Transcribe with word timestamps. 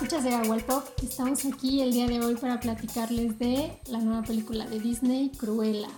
escuchas 0.00 0.22
de 0.22 0.62
Pop. 0.62 0.84
Estamos 1.02 1.44
aquí 1.44 1.82
el 1.82 1.90
día 1.90 2.06
de 2.06 2.20
hoy 2.20 2.36
para 2.36 2.60
platicarles 2.60 3.36
de 3.40 3.72
la 3.88 3.98
nueva 3.98 4.22
película 4.22 4.64
de 4.64 4.78
Disney, 4.78 5.30
Cruella. 5.30 5.88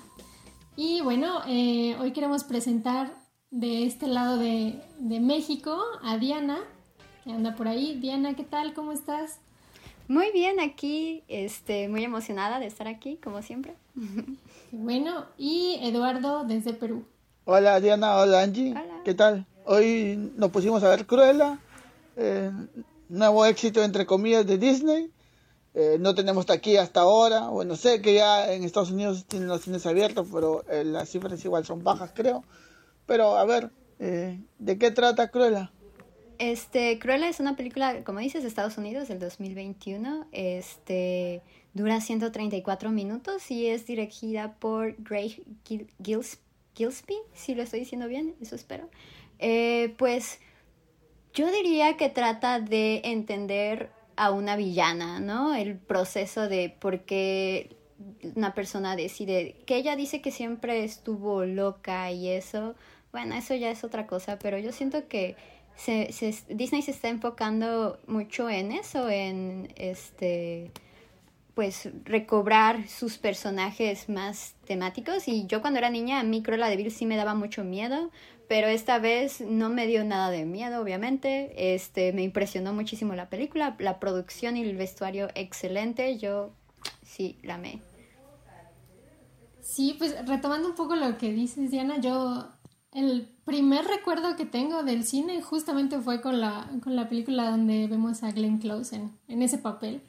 Y 0.74 1.02
bueno, 1.02 1.42
eh, 1.46 1.98
hoy 2.00 2.14
queremos 2.14 2.44
presentar 2.44 3.12
de 3.50 3.84
este 3.84 4.06
lado 4.06 4.38
de, 4.38 4.80
de, 5.00 5.20
México 5.20 5.78
a 6.02 6.16
Diana, 6.16 6.60
que 7.24 7.32
anda 7.32 7.54
por 7.54 7.68
ahí. 7.68 7.98
Diana, 8.00 8.32
¿qué 8.32 8.42
tal? 8.42 8.72
¿Cómo 8.72 8.92
estás? 8.92 9.36
Muy 10.08 10.32
bien, 10.32 10.60
aquí, 10.60 11.22
este, 11.28 11.86
muy 11.90 12.02
emocionada 12.02 12.58
de 12.58 12.68
estar 12.68 12.88
aquí, 12.88 13.18
como 13.22 13.42
siempre. 13.42 13.74
Bueno, 14.72 15.26
y 15.36 15.78
Eduardo 15.82 16.44
desde 16.44 16.72
Perú. 16.72 17.04
Hola 17.44 17.78
Diana, 17.80 18.16
hola 18.16 18.40
Angie, 18.40 18.74
¿qué 19.04 19.12
tal? 19.12 19.44
Hoy 19.66 20.32
nos 20.36 20.50
pusimos 20.50 20.82
a 20.84 20.88
ver 20.88 21.04
Cruella, 21.04 21.58
eh, 22.16 22.50
nuevo 23.10 23.44
éxito 23.44 23.82
entre 23.82 24.06
comillas 24.06 24.46
de 24.46 24.56
Disney. 24.58 25.10
Eh, 25.74 25.98
no 26.00 26.14
tenemos 26.14 26.48
aquí 26.50 26.76
hasta 26.76 27.00
ahora. 27.00 27.48
Bueno, 27.48 27.76
sé 27.76 28.00
que 28.00 28.14
ya 28.14 28.52
en 28.52 28.64
Estados 28.64 28.90
Unidos 28.90 29.24
tienen 29.26 29.48
los 29.48 29.62
cines 29.62 29.86
abiertos, 29.86 30.28
pero 30.32 30.64
eh, 30.68 30.84
las 30.84 31.10
cifras 31.10 31.44
igual 31.44 31.64
son 31.64 31.84
bajas, 31.84 32.12
creo. 32.14 32.44
Pero 33.06 33.36
a 33.36 33.44
ver, 33.44 33.70
eh, 33.98 34.40
¿de 34.58 34.78
qué 34.78 34.90
trata 34.90 35.30
Cruella? 35.30 35.70
Este, 36.38 36.98
Cruella 36.98 37.28
es 37.28 37.38
una 37.38 37.54
película, 37.56 38.02
como 38.02 38.20
dices, 38.20 38.42
de 38.42 38.48
Estados 38.48 38.78
Unidos 38.78 39.08
del 39.08 39.18
2021. 39.18 40.26
Este, 40.32 41.42
dura 41.74 42.00
134 42.00 42.90
minutos 42.90 43.50
y 43.50 43.66
es 43.66 43.86
dirigida 43.86 44.54
por 44.54 44.96
Greg 44.98 45.42
Gillespie, 46.02 47.18
si 47.34 47.54
lo 47.54 47.62
estoy 47.62 47.80
diciendo 47.80 48.08
bien, 48.08 48.34
eso 48.40 48.56
espero. 48.56 48.88
pues 49.98 50.40
yo 51.34 51.50
diría 51.50 51.96
que 51.96 52.08
trata 52.08 52.60
de 52.60 53.02
entender 53.04 53.90
a 54.16 54.30
una 54.30 54.56
villana, 54.56 55.20
¿no? 55.20 55.54
El 55.54 55.76
proceso 55.78 56.48
de 56.48 56.74
por 56.78 57.00
qué 57.00 57.76
una 58.34 58.54
persona 58.54 58.96
decide, 58.96 59.56
que 59.66 59.76
ella 59.76 59.96
dice 59.96 60.20
que 60.20 60.30
siempre 60.30 60.84
estuvo 60.84 61.44
loca 61.44 62.10
y 62.10 62.28
eso, 62.28 62.74
bueno, 63.12 63.34
eso 63.34 63.54
ya 63.54 63.70
es 63.70 63.84
otra 63.84 64.06
cosa, 64.06 64.38
pero 64.38 64.58
yo 64.58 64.72
siento 64.72 65.08
que 65.08 65.36
se, 65.76 66.12
se, 66.12 66.34
Disney 66.48 66.82
se 66.82 66.90
está 66.90 67.08
enfocando 67.08 67.98
mucho 68.06 68.48
en 68.50 68.72
eso, 68.72 69.08
en 69.08 69.72
este 69.76 70.70
pues 71.54 71.90
recobrar 72.04 72.88
sus 72.88 73.18
personajes 73.18 74.08
más 74.08 74.54
temáticos 74.66 75.28
y 75.28 75.46
yo 75.46 75.60
cuando 75.60 75.78
era 75.78 75.90
niña 75.90 76.20
a 76.20 76.22
mí 76.22 76.42
Cruella 76.42 76.68
de 76.68 76.76
Vil 76.76 76.90
sí 76.90 77.06
me 77.06 77.16
daba 77.16 77.34
mucho 77.34 77.64
miedo 77.64 78.10
pero 78.50 78.66
esta 78.66 78.98
vez 78.98 79.40
no 79.42 79.68
me 79.68 79.86
dio 79.86 80.02
nada 80.02 80.28
de 80.28 80.44
miedo 80.44 80.82
obviamente. 80.82 81.72
Este 81.72 82.12
me 82.12 82.24
impresionó 82.24 82.72
muchísimo 82.72 83.14
la 83.14 83.30
película 83.30 83.76
la 83.78 84.00
producción 84.00 84.56
y 84.56 84.62
el 84.62 84.76
vestuario 84.76 85.28
excelente. 85.36 86.18
Yo 86.18 86.50
sí 87.04 87.38
la 87.44 87.54
amé. 87.54 87.80
Sí 89.60 89.94
pues 89.96 90.16
retomando 90.26 90.68
un 90.68 90.74
poco 90.74 90.96
lo 90.96 91.16
que 91.16 91.32
dices 91.32 91.70
Diana 91.70 92.00
yo 92.00 92.48
el 92.92 93.28
primer 93.44 93.84
recuerdo 93.84 94.34
que 94.34 94.46
tengo 94.46 94.82
del 94.82 95.04
cine 95.04 95.40
justamente 95.42 96.00
fue 96.00 96.20
con 96.20 96.40
la 96.40 96.68
con 96.82 96.96
la 96.96 97.08
película 97.08 97.52
donde 97.52 97.86
vemos 97.86 98.24
a 98.24 98.32
Glenn 98.32 98.58
Close 98.58 98.96
en, 98.96 99.12
en 99.28 99.42
ese 99.42 99.58
papel. 99.58 100.02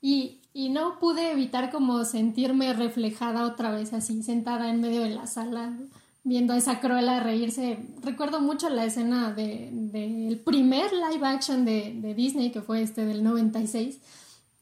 Y 0.00 0.40
y 0.54 0.70
no 0.70 1.00
pude 1.00 1.32
evitar 1.32 1.70
como 1.70 2.02
sentirme 2.04 2.72
reflejada 2.72 3.44
otra 3.44 3.72
vez 3.72 3.92
así, 3.92 4.22
sentada 4.22 4.70
en 4.70 4.80
medio 4.80 5.02
de 5.02 5.10
la 5.10 5.26
sala, 5.26 5.76
viendo 6.24 6.52
a 6.54 6.56
esa 6.56 6.80
cruela 6.80 7.20
reírse. 7.20 7.78
Recuerdo 8.02 8.40
mucho 8.40 8.68
la 8.70 8.84
escena 8.84 9.32
del 9.32 9.92
de, 9.92 10.42
primer 10.44 10.90
live 10.92 11.26
action 11.26 11.64
de, 11.64 11.94
de, 11.96 12.14
Disney, 12.14 12.50
que 12.50 12.62
fue 12.62 12.82
este 12.82 13.04
del 13.04 13.22
96, 13.22 14.00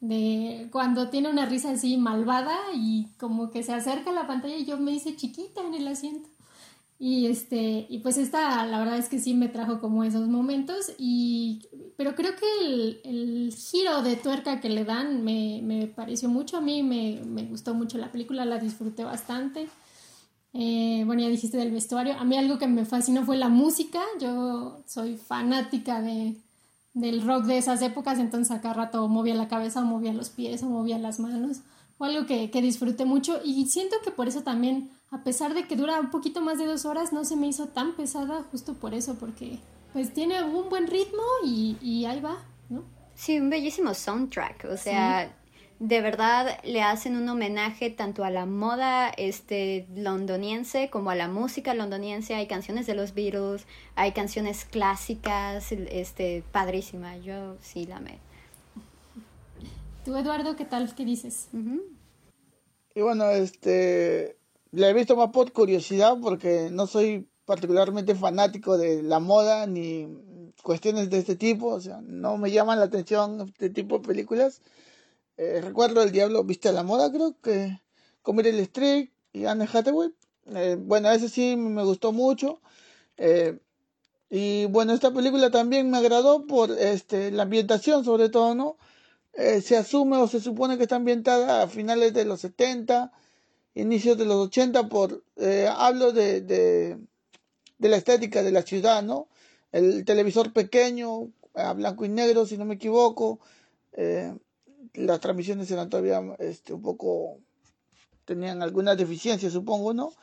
de 0.01 0.67
cuando 0.71 1.09
tiene 1.09 1.29
una 1.29 1.45
risa 1.45 1.71
así 1.71 1.97
malvada 1.97 2.57
y 2.75 3.07
como 3.17 3.49
que 3.49 3.63
se 3.63 3.73
acerca 3.73 4.11
a 4.11 4.13
la 4.13 4.27
pantalla 4.27 4.57
y 4.57 4.65
yo 4.65 4.77
me 4.77 4.91
hice 4.91 5.15
chiquita 5.15 5.61
en 5.65 5.73
el 5.73 5.87
asiento. 5.87 6.29
Y 6.99 7.25
este, 7.25 7.85
y 7.89 7.99
pues 7.99 8.17
esta, 8.17 8.65
la 8.65 8.79
verdad 8.79 8.97
es 8.97 9.09
que 9.09 9.19
sí 9.19 9.33
me 9.33 9.49
trajo 9.49 9.81
como 9.81 10.05
esos 10.05 10.29
momentos. 10.29 10.93
Y, 10.97 11.67
pero 11.97 12.15
creo 12.15 12.31
que 12.35 12.65
el, 12.65 13.01
el 13.03 13.53
giro 13.53 14.01
de 14.03 14.15
tuerca 14.15 14.61
que 14.61 14.69
le 14.69 14.85
dan 14.85 15.21
me, 15.21 15.59
me 15.63 15.87
pareció 15.87 16.29
mucho. 16.29 16.55
A 16.55 16.61
mí 16.61 16.81
me, 16.81 17.21
me, 17.25 17.43
gustó 17.43 17.73
mucho 17.73 17.97
la 17.97 18.09
película, 18.09 18.45
la 18.45 18.57
disfruté 18.57 19.03
bastante. 19.03 19.67
Eh, 20.53 21.03
bueno, 21.05 21.21
ya 21.21 21.29
dijiste 21.29 21.57
del 21.57 21.71
vestuario. 21.71 22.13
A 22.13 22.23
mí 22.23 22.37
algo 22.37 22.59
que 22.59 22.67
me 22.67 22.85
fascinó 22.85 23.25
fue 23.25 23.37
la 23.37 23.49
música. 23.49 24.01
Yo 24.19 24.83
soy 24.85 25.17
fanática 25.17 26.01
de, 26.01 26.35
del 26.93 27.25
rock 27.25 27.45
de 27.45 27.57
esas 27.57 27.81
épocas, 27.81 28.19
entonces 28.19 28.55
acá 28.55 28.73
rato 28.73 29.07
movía 29.07 29.35
la 29.35 29.47
cabeza, 29.47 29.81
o 29.81 29.85
movía 29.85 30.13
los 30.13 30.29
pies, 30.29 30.63
o 30.63 30.67
movía 30.67 30.99
las 30.99 31.19
manos. 31.19 31.61
Fue 31.97 32.07
algo 32.09 32.25
que, 32.25 32.51
que 32.51 32.61
disfruté 32.61 33.05
mucho 33.05 33.39
y 33.43 33.65
siento 33.67 33.95
que 34.03 34.11
por 34.11 34.27
eso 34.27 34.41
también 34.41 34.89
a 35.13 35.23
pesar 35.23 35.53
de 35.53 35.67
que 35.67 35.75
dura 35.75 35.99
un 35.99 36.09
poquito 36.09 36.41
más 36.41 36.57
de 36.57 36.65
dos 36.65 36.85
horas, 36.85 37.13
no 37.13 37.23
se 37.23 37.35
me 37.35 37.45
hizo 37.45 37.67
tan 37.67 37.95
pesada 37.95 38.43
justo 38.49 38.73
por 38.73 38.95
eso, 38.95 39.15
porque 39.19 39.59
pues 39.93 40.11
tiene 40.11 40.43
un 40.43 40.69
buen 40.69 40.87
ritmo 40.87 41.21
y, 41.45 42.05
ahí 42.05 42.19
va, 42.19 42.37
¿no? 42.69 42.83
Sí, 43.13 43.39
un 43.39 43.51
bellísimo 43.51 43.93
soundtrack, 43.93 44.65
o 44.71 44.75
sea, 44.75 45.31
de 45.83 45.99
verdad 45.99 46.59
le 46.63 46.81
hacen 46.81 47.17
un 47.17 47.27
homenaje 47.27 47.89
tanto 47.89 48.23
a 48.23 48.29
la 48.29 48.45
moda 48.45 49.09
este 49.09 49.85
londoniense 49.93 50.89
como 50.89 51.09
a 51.09 51.15
la 51.15 51.27
música 51.27 51.73
londoniense, 51.73 52.35
hay 52.35 52.47
canciones 52.47 52.87
de 52.87 52.95
los 52.95 53.13
Beatles, 53.13 53.65
hay 53.95 54.13
canciones 54.13 54.63
clásicas, 54.63 55.73
este, 55.73 56.41
padrísima, 56.53 57.17
yo 57.17 57.57
sí 57.59 57.85
la 57.85 57.97
amé. 57.97 58.19
Tú, 60.05 60.15
Eduardo, 60.15 60.55
¿qué 60.55 60.63
tal? 60.63 60.95
¿Qué 60.95 61.03
dices? 61.03 61.49
Y 62.95 63.01
bueno, 63.01 63.29
este, 63.31 64.37
la 64.71 64.87
he 64.87 64.93
visto 64.93 65.17
más 65.17 65.31
por 65.31 65.51
curiosidad 65.51 66.17
porque 66.21 66.69
no 66.71 66.87
soy 66.87 67.27
particularmente 67.43 68.15
fanático 68.15 68.77
de 68.77 69.03
la 69.03 69.19
moda 69.19 69.67
ni 69.67 70.07
cuestiones 70.63 71.09
de 71.09 71.17
este 71.17 71.35
tipo, 71.35 71.67
o 71.67 71.81
sea, 71.81 71.99
no 72.03 72.37
me 72.37 72.51
llaman 72.51 72.79
la 72.79 72.85
atención 72.85 73.41
este 73.49 73.69
tipo 73.69 73.99
de 73.99 74.07
películas. 74.07 74.61
Eh, 75.37 75.61
recuerdo 75.61 76.01
El 76.03 76.11
Diablo 76.11 76.43
Viste 76.43 76.69
a 76.69 76.71
la 76.71 76.83
Moda, 76.83 77.11
creo 77.11 77.39
que 77.41 77.81
con 78.21 78.35
Meryl 78.35 78.59
Streep 78.59 79.11
y 79.33 79.45
Anne 79.45 79.67
Hathaway. 79.71 80.13
Eh, 80.55 80.77
bueno, 80.79 81.09
ese 81.11 81.29
sí 81.29 81.55
me 81.55 81.83
gustó 81.83 82.11
mucho. 82.11 82.61
Eh, 83.17 83.59
y 84.29 84.65
bueno, 84.65 84.93
esta 84.93 85.13
película 85.13 85.51
también 85.51 85.89
me 85.89 85.97
agradó 85.97 86.45
por 86.47 86.71
este, 86.71 87.31
la 87.31 87.43
ambientación, 87.43 88.03
sobre 88.03 88.29
todo, 88.29 88.55
¿no? 88.55 88.77
se 89.35 89.75
asume 89.77 90.17
o 90.17 90.27
se 90.27 90.39
supone 90.39 90.77
que 90.77 90.83
está 90.83 90.97
ambientada 90.97 91.63
a 91.63 91.67
finales 91.67 92.13
de 92.13 92.23
los 92.23 92.41
70 92.41 93.11
inicios 93.75 94.17
de 94.17 94.25
los 94.25 94.47
80 94.47 94.89
por 94.89 95.23
eh, 95.37 95.67
hablo 95.71 96.11
de, 96.11 96.41
de, 96.41 96.99
la 97.79 97.97
estética 97.97 98.43
de 98.43 98.51
la 98.51 98.61
ciudad, 98.61 99.03
¿no? 99.03 99.27
El 99.71 100.05
televisor 100.05 100.53
pequeño, 100.53 101.31
a 101.55 101.73
blanco 101.73 102.05
y 102.05 102.09
negro, 102.09 102.45
si 102.45 102.57
no 102.57 102.65
me 102.65 102.75
equivoco. 102.75 103.39
Las 104.93 105.19
transmisiones 105.19 105.69
eran 105.71 105.89
todavía 105.89 106.21
este, 106.39 106.73
un 106.73 106.81
poco, 106.81 107.39
tenían 108.25 108.61
algunas 108.61 108.97
deficiencias, 108.97 109.53
supongo, 109.53 109.93
¿no? 109.93 110.13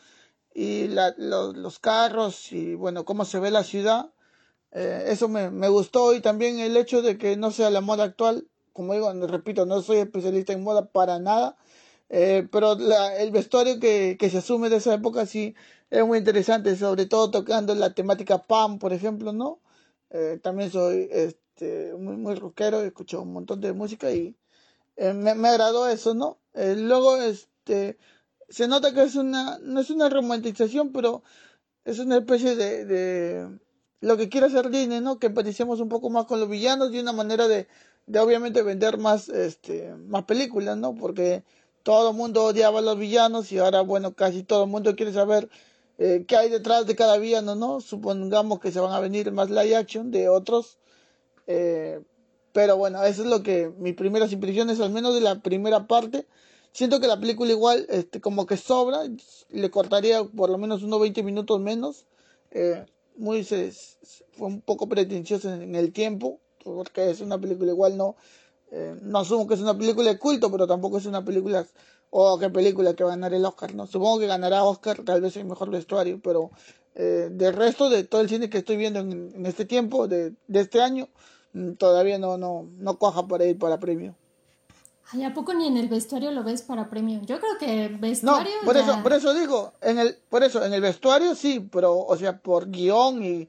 Y 0.55 0.89
la, 0.89 1.15
los 1.17 1.79
carros 1.79 2.53
y, 2.53 2.75
bueno, 2.75 3.05
cómo 3.05 3.25
se 3.25 3.41
ve 3.41 3.51
la 3.51 3.65
ciudad. 3.65 4.13
Eh, 4.73 5.05
eso 5.09 5.29
me, 5.29 5.51
me, 5.51 5.69
gustó 5.69 6.15
y 6.15 6.21
también 6.21 6.59
el 6.61 6.77
hecho 6.77 7.03
de 7.03 7.19
que 7.19 7.37
no 7.37 7.51
sea 7.51 7.71
la 7.71 7.81
moda 7.81 8.05
actual. 8.05 8.49
Como 8.73 8.95
digo, 8.95 9.13
repito, 9.27 9.67
no 9.67 9.83
soy 9.83 9.99
especialista 9.99 10.53
en 10.53 10.63
moda 10.63 10.87
para 10.87 11.19
nada, 11.19 11.57
eh, 12.09 12.49
pero 12.51 12.73
el 12.73 13.31
vestuario 13.31 13.79
que, 13.81 14.17
que, 14.19 14.31
se 14.31 14.39
asume 14.39 14.69
de 14.69 14.77
esa 14.77 14.95
época 14.95 15.27
sí 15.27 15.55
es 15.91 16.05
muy 16.07 16.19
interesante, 16.19 16.77
sobre 16.77 17.07
todo 17.07 17.31
tocando 17.31 17.75
la 17.75 17.95
temática 17.95 18.39
PAM, 18.47 18.79
por 18.79 18.93
ejemplo, 18.93 19.33
¿no? 19.33 19.61
Eh, 20.11 20.41
también 20.43 20.71
soy 20.71 21.09
este, 21.11 21.95
muy, 21.99 22.17
muy 22.17 22.35
rockero, 22.35 22.83
escucho 22.83 23.23
un 23.23 23.33
montón 23.33 23.61
de 23.61 23.73
música 23.73 24.11
y 24.11 24.37
eh, 24.97 25.13
me, 25.13 25.35
me, 25.35 25.49
agradó 25.49 25.89
eso, 25.89 26.15
¿no? 26.15 26.39
luego, 26.55 27.17
este, 27.17 27.99
se 28.49 28.69
nota 28.69 28.93
que 28.93 29.03
es 29.03 29.15
una, 29.15 29.59
no 29.63 29.81
es 29.81 29.91
una 29.91 30.09
romantización, 30.09 30.93
pero 30.93 31.23
es 31.85 31.99
una 31.99 32.19
especie 32.19 32.57
de, 32.57 33.59
lo 34.01 34.17
que 34.17 34.29
quiere 34.29 34.49
hacer 34.49 34.71
Disney, 34.71 35.01
¿no? 35.01 35.19
Que 35.19 35.29
empaticemos 35.29 35.81
un 35.81 35.89
poco 35.89 36.11
más 36.11 36.27
con 36.27 36.41
los 36.41 36.49
villanos 36.49 36.93
y 36.93 36.99
una 36.99 37.13
manera 37.13 37.49
de, 37.49 37.69
de 38.07 38.19
obviamente 38.19 38.63
vender 38.63 38.99
más, 38.99 39.29
este, 39.29 39.95
más 39.95 40.25
películas, 40.25 40.77
¿no? 40.77 40.95
Porque 40.95 41.45
todo 41.83 42.11
el 42.11 42.17
mundo 42.17 42.45
odiaba 42.45 42.81
a 42.81 42.83
los 42.83 42.99
villanos 42.99 43.53
y 43.53 43.59
ahora, 43.59 43.83
bueno, 43.83 44.15
casi 44.15 44.43
todo 44.43 44.65
el 44.65 44.71
mundo 44.71 44.97
quiere 44.97 45.13
saber 45.13 45.49
eh, 45.99 46.25
qué 46.27 46.37
hay 46.37 46.51
detrás 46.51 46.87
de 46.87 46.97
cada 46.97 47.19
villano, 47.19 47.55
¿no? 47.55 47.81
Supongamos 47.81 48.61
que 48.61 48.73
se 48.73 48.81
van 48.81 48.93
a 48.93 49.01
venir 49.01 49.33
más 49.33 49.51
live 49.51 49.77
action 49.77 50.11
de 50.11 50.29
otros. 50.29 50.79
Eh, 51.47 52.03
pero 52.53 52.77
bueno, 52.77 53.03
eso 53.05 53.23
es 53.23 53.29
lo 53.29 53.43
que 53.43 53.73
mis 53.79 53.95
primeras 53.95 54.33
impresiones, 54.33 54.81
al 54.81 54.91
menos 54.91 55.15
de 55.15 55.21
la 55.21 55.41
primera 55.41 55.87
parte. 55.87 56.27
Siento 56.73 57.01
que 57.01 57.09
la 57.09 57.19
película 57.19 57.51
igual, 57.51 57.87
este, 57.89 58.21
como 58.21 58.47
que 58.47 58.57
sobra, 58.57 59.01
le 59.51 59.71
cortaría 59.71 60.23
por 60.25 60.51
lo 60.51 60.59
menos 60.59 60.83
unos 60.83 61.01
20 61.01 61.23
minutos 61.23 61.61
menos. 61.61 62.07
Eh, 62.51 62.85
muy, 63.17 63.45
se, 63.45 63.73
fue 64.33 64.49
un 64.49 64.61
poco 64.61 64.89
pretencioso 64.89 65.53
en, 65.53 65.75
el 65.75 65.93
tiempo, 65.93 66.41
porque 66.65 67.11
es 67.11 67.21
una 67.21 67.39
película 67.39 67.71
igual 67.71 67.97
no, 67.97 68.17
eh, 68.71 68.97
no 69.03 69.19
asumo 69.19 69.47
que 69.47 69.55
es 69.55 69.61
una 69.61 69.77
película 69.77 70.11
de 70.11 70.19
culto, 70.19 70.51
pero 70.51 70.67
tampoco 70.67 70.99
es 70.99 71.07
una 71.07 71.25
película, 71.25 71.67
o 72.11 72.35
oh, 72.35 72.39
qué 72.39 72.51
película 72.51 72.95
que 72.95 73.05
va 73.05 73.11
a 73.11 73.17
ganar 73.17 73.35
el 73.35 73.45
Oscar, 73.45 73.75
¿no? 73.75 73.87
Supongo 73.87 74.21
que 74.21 74.27
ganará 74.27 74.65
Oscar, 74.65 75.03
tal 75.05 75.21
vez 75.21 75.37
el 75.37 75.45
mejor 75.45 75.71
vestuario, 75.71 76.21
pero 76.23 76.51
eh, 76.95 77.29
del 77.31 77.55
resto 77.55 77.91
de 77.91 78.05
todo 78.05 78.21
el 78.21 78.29
cine 78.29 78.51
que 78.51 78.59
estoy 78.59 78.77
viendo 78.77 79.01
en, 79.01 79.45
este 79.47 79.65
tiempo, 79.65 80.09
de, 80.09 80.35
de 80.49 80.61
este 80.61 80.81
año, 80.81 81.09
todavía 81.79 82.19
no, 82.19 82.37
no, 82.39 82.69
no 82.79 82.99
cuaja 82.99 83.27
para 83.27 83.45
ir 83.45 83.59
para 83.59 83.79
premio. 83.79 84.15
Ay, 85.13 85.25
¿a 85.25 85.35
poco 85.35 85.55
ni 85.55 85.67
en 85.67 85.77
el 85.77 85.89
vestuario 85.89 86.31
lo 86.31 86.45
ves 86.45 86.63
para 86.63 86.89
premio? 86.89 87.21
Yo 87.25 87.41
creo 87.41 87.59
que 87.59 87.89
vestuario. 87.89 88.53
No, 88.61 88.67
por 88.67 88.77
eso, 88.77 89.03
por 89.03 89.13
eso 89.13 89.35
digo, 89.35 89.73
en 89.81 89.99
el, 89.99 90.17
por 90.29 90.45
eso, 90.45 90.65
en 90.65 90.73
el 90.73 90.81
vestuario 90.81 91.35
sí, 91.35 91.69
pero, 91.73 91.99
o 91.99 92.17
sea, 92.17 92.39
por 92.39 92.71
guion 92.71 93.25
y, 93.25 93.49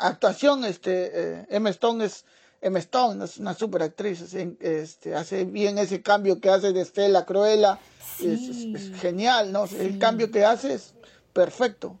actuación, 0.00 0.64
este, 0.64 1.10
eh, 1.12 1.46
Emma 1.48 1.70
Stone 1.70 2.04
es, 2.04 2.24
Emma 2.60 2.80
Stone 2.80 3.24
es 3.24 3.38
una 3.38 3.54
super 3.54 3.82
actriz, 3.82 4.34
este, 4.34 5.14
hace 5.14 5.44
bien 5.44 5.78
ese 5.78 6.02
cambio 6.02 6.40
que 6.40 6.50
hace 6.50 6.72
de 6.72 6.80
Estela 6.80 7.24
Cruella, 7.24 7.78
es, 8.20 8.92
genial, 9.00 9.52
¿no? 9.52 9.66
El 9.66 9.98
cambio 9.98 10.30
que 10.30 10.44
hace 10.44 10.74
es 10.74 10.94
perfecto. 11.32 11.96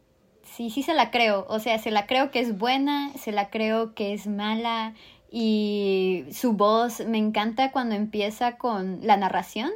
Sí, 0.56 0.68
sí 0.68 0.82
se 0.82 0.94
la 0.94 1.12
creo, 1.12 1.46
o 1.48 1.60
sea, 1.60 1.78
se 1.78 1.92
la 1.92 2.06
creo 2.06 2.32
que 2.32 2.40
es 2.40 2.58
buena, 2.58 3.12
se 3.16 3.30
la 3.30 3.50
creo 3.50 3.94
que 3.94 4.12
es 4.12 4.26
mala, 4.26 4.94
y 5.30 6.24
su 6.32 6.54
voz 6.54 7.00
me 7.06 7.18
encanta 7.18 7.70
cuando 7.70 7.94
empieza 7.94 8.58
con 8.58 8.98
la 9.02 9.16
narración. 9.16 9.70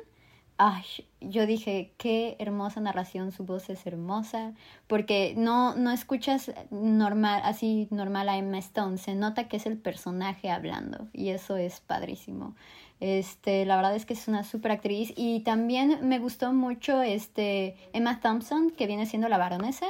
Ay, 0.57 0.85
yo 1.21 1.47
dije, 1.47 1.93
qué 1.97 2.37
hermosa 2.39 2.81
narración, 2.81 3.33
su 3.33 3.45
voz 3.45 3.71
es 3.71 3.87
hermosa, 3.87 4.53
porque 4.87 5.35
no, 5.37 5.75
no 5.75 5.91
escuchas 5.91 6.53
normal, 6.71 7.43
así 7.45 7.89
normal 7.91 8.29
a 8.29 8.37
Emma 8.37 8.59
Stone, 8.59 8.99
se 8.99 9.15
nota 9.15 9.49
que 9.49 9.57
es 9.57 9.67
el 9.67 9.79
personaje 9.79 10.51
hablando 10.51 11.09
y 11.13 11.31
eso 11.31 11.57
es 11.57 11.81
padrísimo. 11.81 12.55
Este, 13.01 13.67
la 13.67 13.77
verdad 13.77 13.97
es 13.97 14.07
que 14.07 14.15
es 14.15 14.29
una 14.29 14.45
super 14.45 14.71
actriz 14.71 15.13
y 15.17 15.41
también 15.41 15.99
me 16.09 16.19
gustó 16.19 16.53
mucho 16.53 17.03
este 17.03 17.77
Emma 17.93 18.21
Thompson, 18.21 18.71
que 18.71 18.87
viene 18.87 19.07
siendo 19.07 19.29
la 19.29 19.39
baronesa. 19.39 19.87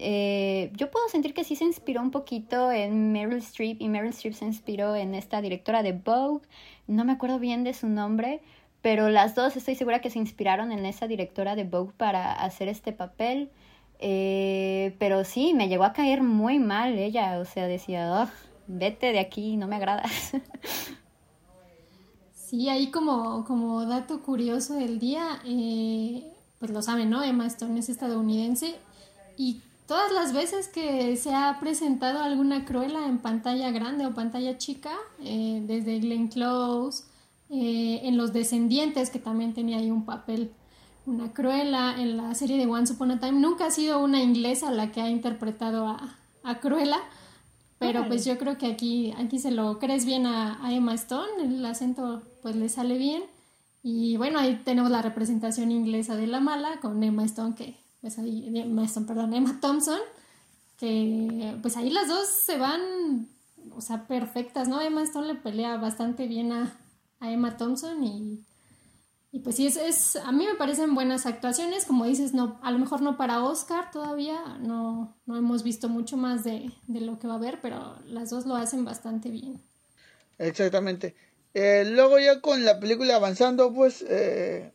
Eh, 0.00 0.70
yo 0.76 0.90
puedo 0.92 1.08
sentir 1.08 1.34
que 1.34 1.42
sí 1.42 1.56
se 1.56 1.64
inspiró 1.64 2.00
un 2.00 2.12
poquito 2.12 2.70
en 2.70 3.10
Meryl 3.10 3.38
Streep 3.38 3.80
y 3.80 3.88
Meryl 3.88 4.10
Streep 4.10 4.34
se 4.34 4.44
inspiró 4.44 4.94
en 4.94 5.14
esta 5.14 5.42
directora 5.42 5.82
de 5.82 5.92
Vogue, 5.92 6.46
no 6.86 7.04
me 7.04 7.12
acuerdo 7.12 7.40
bien 7.40 7.64
de 7.64 7.74
su 7.74 7.88
nombre, 7.88 8.40
pero 8.80 9.10
las 9.10 9.34
dos 9.34 9.56
estoy 9.56 9.74
segura 9.74 10.00
que 10.00 10.10
se 10.10 10.20
inspiraron 10.20 10.70
en 10.70 10.86
esa 10.86 11.08
directora 11.08 11.56
de 11.56 11.64
Vogue 11.64 11.92
para 11.96 12.32
hacer 12.32 12.68
este 12.68 12.92
papel. 12.92 13.50
Eh, 13.98 14.94
pero 15.00 15.24
sí, 15.24 15.54
me 15.54 15.68
llegó 15.68 15.82
a 15.82 15.92
caer 15.92 16.22
muy 16.22 16.60
mal 16.60 16.96
ella, 16.96 17.40
o 17.40 17.44
sea, 17.44 17.66
decía, 17.66 18.30
vete 18.68 19.12
de 19.12 19.18
aquí, 19.18 19.56
no 19.56 19.66
me 19.66 19.76
agradas. 19.76 20.32
Sí, 22.48 22.70
ahí 22.70 22.90
como, 22.90 23.44
como 23.44 23.84
dato 23.84 24.22
curioso 24.22 24.72
del 24.72 24.98
día, 24.98 25.38
eh, 25.44 26.32
pues 26.58 26.70
lo 26.70 26.80
saben, 26.80 27.10
¿no? 27.10 27.22
Emma 27.22 27.46
Stone 27.46 27.78
es 27.78 27.90
estadounidense 27.90 28.74
y 29.36 29.60
todas 29.88 30.12
las 30.12 30.34
veces 30.34 30.68
que 30.68 31.16
se 31.16 31.34
ha 31.34 31.58
presentado 31.58 32.22
alguna 32.22 32.66
cruela 32.66 33.06
en 33.06 33.18
pantalla 33.18 33.70
grande 33.70 34.04
o 34.04 34.12
pantalla 34.12 34.58
chica, 34.58 34.92
eh, 35.24 35.62
desde 35.66 35.98
Glenn 35.98 36.28
Close, 36.28 37.04
eh, 37.48 38.02
en 38.04 38.18
Los 38.18 38.34
Descendientes, 38.34 39.08
que 39.08 39.18
también 39.18 39.54
tenía 39.54 39.78
ahí 39.78 39.90
un 39.90 40.04
papel, 40.04 40.52
una 41.06 41.32
cruela, 41.32 41.96
en 41.98 42.18
la 42.18 42.34
serie 42.34 42.58
de 42.58 42.66
Once 42.66 42.92
Upon 42.92 43.12
a 43.12 43.18
Time, 43.18 43.40
nunca 43.40 43.66
ha 43.66 43.70
sido 43.70 43.98
una 44.04 44.22
inglesa 44.22 44.70
la 44.70 44.92
que 44.92 45.00
ha 45.00 45.08
interpretado 45.08 45.88
a, 45.88 46.18
a 46.44 46.60
Cruella, 46.60 47.00
pero 47.78 48.06
pues 48.08 48.26
yo 48.26 48.36
creo 48.36 48.58
que 48.58 48.66
aquí, 48.66 49.14
aquí 49.16 49.38
se 49.38 49.52
lo 49.52 49.78
crees 49.78 50.04
bien 50.04 50.26
a, 50.26 50.62
a 50.62 50.74
Emma 50.74 50.92
Stone, 50.94 51.42
el 51.42 51.64
acento 51.64 52.22
pues 52.42 52.56
le 52.56 52.68
sale 52.68 52.98
bien. 52.98 53.22
Y 53.82 54.16
bueno, 54.18 54.40
ahí 54.40 54.60
tenemos 54.64 54.90
la 54.90 55.00
representación 55.00 55.70
inglesa 55.70 56.16
de 56.16 56.26
la 56.26 56.40
mala 56.40 56.80
con 56.80 57.02
Emma 57.02 57.24
Stone, 57.24 57.54
que 57.54 57.76
pues 58.00 58.18
ahí, 58.18 58.50
perdón, 59.06 59.34
Emma 59.34 59.58
Thompson, 59.60 59.98
que 60.78 61.56
pues 61.60 61.76
ahí 61.76 61.90
las 61.90 62.08
dos 62.08 62.28
se 62.28 62.56
van, 62.56 63.28
o 63.74 63.80
sea, 63.80 64.06
perfectas, 64.06 64.68
¿no? 64.68 64.80
Emma 64.80 65.02
Stone 65.02 65.26
le 65.26 65.34
pelea 65.34 65.76
bastante 65.76 66.26
bien 66.26 66.52
a, 66.52 66.78
Emma 67.20 67.56
Thompson 67.56 68.04
y, 68.04 68.46
y 69.32 69.40
pues 69.40 69.56
sí, 69.56 69.66
es, 69.66 69.76
es, 69.76 70.14
a 70.14 70.30
mí 70.30 70.46
me 70.46 70.54
parecen 70.54 70.94
buenas 70.94 71.26
actuaciones, 71.26 71.84
como 71.84 72.04
dices, 72.04 72.32
no, 72.32 72.60
a 72.62 72.70
lo 72.70 72.78
mejor 72.78 73.02
no 73.02 73.16
para 73.16 73.42
Oscar 73.42 73.90
todavía, 73.90 74.40
no, 74.60 75.16
no 75.26 75.36
hemos 75.36 75.64
visto 75.64 75.88
mucho 75.88 76.16
más 76.16 76.44
de, 76.44 76.70
lo 76.86 77.18
que 77.18 77.26
va 77.26 77.34
a 77.34 77.38
haber, 77.38 77.60
pero 77.60 77.96
las 78.06 78.30
dos 78.30 78.46
lo 78.46 78.54
hacen 78.54 78.84
bastante 78.84 79.30
bien. 79.30 79.60
Exactamente. 80.38 81.16
Eh, 81.54 81.84
luego 81.90 82.20
ya 82.20 82.40
con 82.40 82.64
la 82.64 82.78
película 82.78 83.16
avanzando, 83.16 83.74
pues 83.74 84.04
eh, 84.08 84.72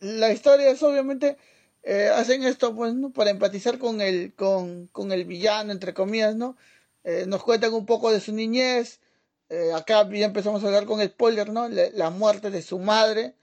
la 0.00 0.32
historia 0.32 0.70
es 0.70 0.82
obviamente 0.82 1.36
eh, 1.84 2.08
hacen 2.08 2.42
esto 2.44 2.74
pues 2.74 2.94
¿no? 2.94 3.12
para 3.12 3.30
empatizar 3.30 3.78
con 3.78 4.00
el, 4.00 4.34
con, 4.34 4.86
con 4.88 5.12
el 5.12 5.24
villano, 5.26 5.70
entre 5.72 5.92
comillas, 5.94 6.34
¿no? 6.34 6.56
Eh, 7.04 7.26
nos 7.26 7.42
cuentan 7.42 7.74
un 7.74 7.86
poco 7.86 8.10
de 8.10 8.20
su 8.20 8.32
niñez. 8.32 9.00
Eh, 9.50 9.72
acá 9.74 10.08
ya 10.10 10.26
empezamos 10.26 10.64
a 10.64 10.66
hablar 10.68 10.86
con 10.86 11.04
spoiler, 11.04 11.50
¿no? 11.50 11.68
La, 11.68 12.10
muerte 12.10 12.50
de 12.50 12.62
su 12.62 12.78
madre. 12.78 13.34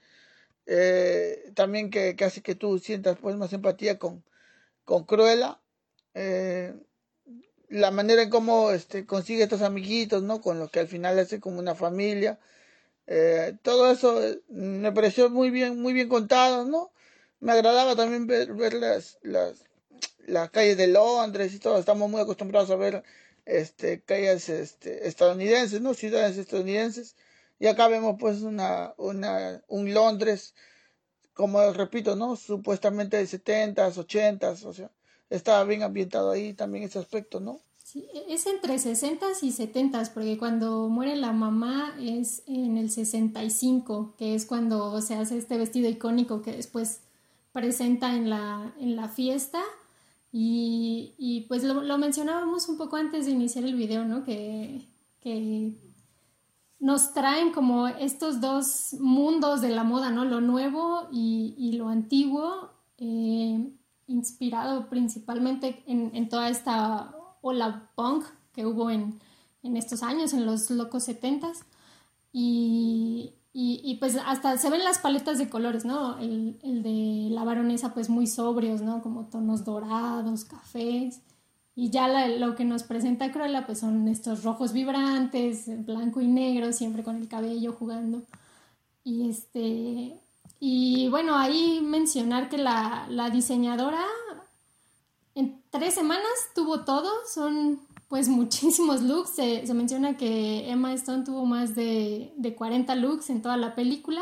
también 1.54 1.90
que, 1.90 2.16
que, 2.16 2.24
hace 2.24 2.42
que 2.42 2.54
tú 2.54 2.78
sientas 2.78 3.18
pues 3.20 3.36
más 3.36 3.52
empatía 3.52 3.98
con, 3.98 4.24
con 4.84 5.04
Cruella. 5.04 5.60
la 7.68 7.90
manera 7.90 8.22
en 8.22 8.30
cómo 8.30 8.70
este, 8.72 9.06
consigue 9.06 9.44
estos 9.44 9.62
amiguitos, 9.62 10.22
¿no? 10.22 10.40
Con 10.40 10.58
lo 10.58 10.68
que 10.68 10.80
al 10.80 10.88
final 10.88 11.18
hace 11.18 11.40
como 11.40 11.58
una 11.60 11.74
familia. 11.74 12.38
todo 13.62 13.90
eso 13.92 14.20
me 14.48 14.92
pareció 14.92 15.30
muy 15.30 15.50
bien, 15.50 15.80
muy 15.80 15.92
bien 15.92 16.08
contado, 16.08 16.64
¿no? 16.64 16.92
Me 17.42 17.52
agradaba 17.52 17.96
también 17.96 18.28
ver, 18.28 18.54
ver 18.54 18.74
las, 18.74 19.18
las, 19.22 19.64
las, 20.26 20.50
calles 20.50 20.76
de 20.76 20.86
Londres 20.86 21.52
y 21.52 21.58
todo. 21.58 21.76
Estamos 21.76 22.08
muy 22.08 22.20
acostumbrados 22.20 22.70
a 22.70 22.76
ver 22.76 23.02
este, 23.44 24.00
calles 24.00 24.48
este, 24.48 25.08
estadounidenses, 25.08 25.80
¿no? 25.80 25.92
Ciudades 25.92 26.38
estadounidenses. 26.38 27.16
Y 27.58 27.66
acá 27.66 27.88
vemos 27.88 28.16
pues 28.18 28.42
una, 28.42 28.94
una, 28.96 29.60
un 29.66 29.92
Londres, 29.92 30.54
como 31.34 31.72
repito, 31.72 32.14
¿no? 32.14 32.36
Supuestamente 32.36 33.16
de 33.16 33.24
70s, 33.24 33.96
80s, 33.96 34.64
o 34.64 34.72
sea, 34.72 34.92
estaba 35.28 35.64
bien 35.64 35.82
ambientado 35.82 36.30
ahí 36.30 36.54
también 36.54 36.84
ese 36.84 37.00
aspecto, 37.00 37.40
¿no? 37.40 37.60
Sí, 37.82 38.08
es 38.28 38.46
entre 38.46 38.76
60s 38.76 39.42
y 39.42 39.50
70s, 39.50 40.10
porque 40.14 40.38
cuando 40.38 40.88
muere 40.88 41.16
la 41.16 41.32
mamá 41.32 41.96
es 42.00 42.44
en 42.46 42.76
el 42.76 42.88
65, 42.88 44.14
que 44.16 44.36
es 44.36 44.46
cuando 44.46 45.00
se 45.02 45.14
hace 45.14 45.38
este 45.38 45.58
vestido 45.58 45.88
icónico 45.88 46.40
que 46.40 46.52
después 46.52 47.00
presenta 47.52 48.14
en 48.14 48.30
la, 48.30 48.74
en 48.78 48.96
la 48.96 49.08
fiesta. 49.08 49.62
Y, 50.32 51.14
y 51.18 51.42
pues 51.42 51.62
lo, 51.62 51.82
lo, 51.82 51.98
mencionábamos 51.98 52.68
un 52.68 52.78
poco 52.78 52.96
antes 52.96 53.26
de 53.26 53.32
iniciar 53.32 53.64
el 53.64 53.74
video, 53.74 54.04
¿no? 54.04 54.24
Que, 54.24 54.88
que, 55.20 55.76
nos 56.80 57.14
traen 57.14 57.52
como 57.52 57.86
estos 57.86 58.40
dos 58.40 58.94
mundos 58.98 59.60
de 59.60 59.68
la 59.68 59.84
moda, 59.84 60.10
¿no? 60.10 60.24
Lo 60.24 60.40
nuevo 60.40 61.06
y, 61.12 61.54
y 61.56 61.72
lo 61.74 61.88
antiguo, 61.88 62.70
eh, 62.98 63.70
inspirado 64.08 64.88
principalmente 64.88 65.84
en, 65.86 66.10
en, 66.12 66.28
toda 66.28 66.48
esta 66.48 67.14
ola 67.40 67.88
punk 67.94 68.24
que 68.52 68.66
hubo 68.66 68.90
en, 68.90 69.20
en 69.62 69.76
estos 69.76 70.02
años, 70.02 70.32
en 70.32 70.44
los 70.44 70.70
locos 70.70 71.04
setentas. 71.04 71.64
Y, 72.32 73.34
y, 73.54 73.96
pues 74.00 74.16
hasta 74.24 74.56
se 74.56 74.70
ven 74.70 74.82
las 74.82 74.98
paletas 74.98 75.36
de 75.36 75.50
colores, 75.50 75.84
¿no? 75.84 76.18
El, 76.18 76.58
el, 76.62 76.82
de 76.82 77.28
la 77.30 77.44
baronesa 77.44 77.92
pues 77.92 78.08
muy 78.08 78.26
sobrios, 78.26 78.80
¿no? 78.80 79.02
Como 79.02 79.26
tonos 79.26 79.64
dorados, 79.64 80.46
cafés. 80.46 81.20
Y 81.74 81.90
ya 81.90 82.08
lo 82.38 82.54
que 82.54 82.64
nos 82.64 82.82
presenta 82.82 83.30
Cruella 83.30 83.66
pues 83.66 83.80
son 83.80 84.08
estos 84.08 84.42
rojos 84.42 84.72
vibrantes, 84.72 85.64
blanco 85.84 86.22
y 86.22 86.28
negro, 86.28 86.72
siempre 86.72 87.02
con 87.02 87.16
el 87.16 87.28
cabello 87.28 87.74
jugando. 87.74 88.22
Y 89.04 89.28
este... 89.28 90.18
Y 90.58 91.08
bueno, 91.10 91.36
ahí 91.36 91.80
mencionar 91.82 92.48
que 92.48 92.56
la, 92.56 93.06
la 93.10 93.30
diseñadora 93.30 94.04
en 95.34 95.60
tres 95.70 95.94
semanas 95.94 96.24
tuvo 96.54 96.84
todo, 96.84 97.10
son 97.26 97.80
pues 98.12 98.28
muchísimos 98.28 99.00
looks. 99.00 99.30
Se, 99.30 99.72
menciona 99.72 100.18
que 100.18 100.70
Emma 100.70 100.92
Stone 100.92 101.24
tuvo 101.24 101.46
más 101.46 101.74
de, 101.74 102.34
de, 102.36 102.54
40 102.54 102.94
looks 102.96 103.30
en 103.30 103.40
toda 103.40 103.56
la 103.56 103.74
película. 103.74 104.20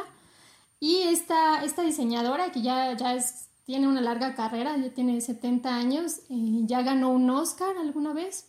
Y 0.79 0.99
esta, 0.99 1.65
esta 1.65 1.83
diseñadora, 1.83 2.53
que 2.53 2.63
ya, 2.63 2.97
ya 2.97 3.19
tiene 3.65 3.89
una 3.89 4.01
larga 4.01 4.37
carrera, 4.37 4.77
ya 4.77 4.95
tiene 4.95 5.21
70 5.21 5.75
años, 5.75 6.21
ya 6.29 6.83
ganó 6.83 7.11
un 7.11 7.29
Oscar 7.31 7.77
alguna 7.79 8.13
vez. 8.13 8.47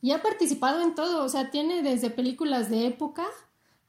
Y 0.00 0.12
ha 0.12 0.22
participado 0.22 0.80
en 0.80 0.94
todo, 0.94 1.24
o 1.24 1.28
sea, 1.28 1.50
tiene 1.50 1.82
desde 1.82 2.08
películas 2.08 2.70
de 2.70 2.86
época 2.86 3.26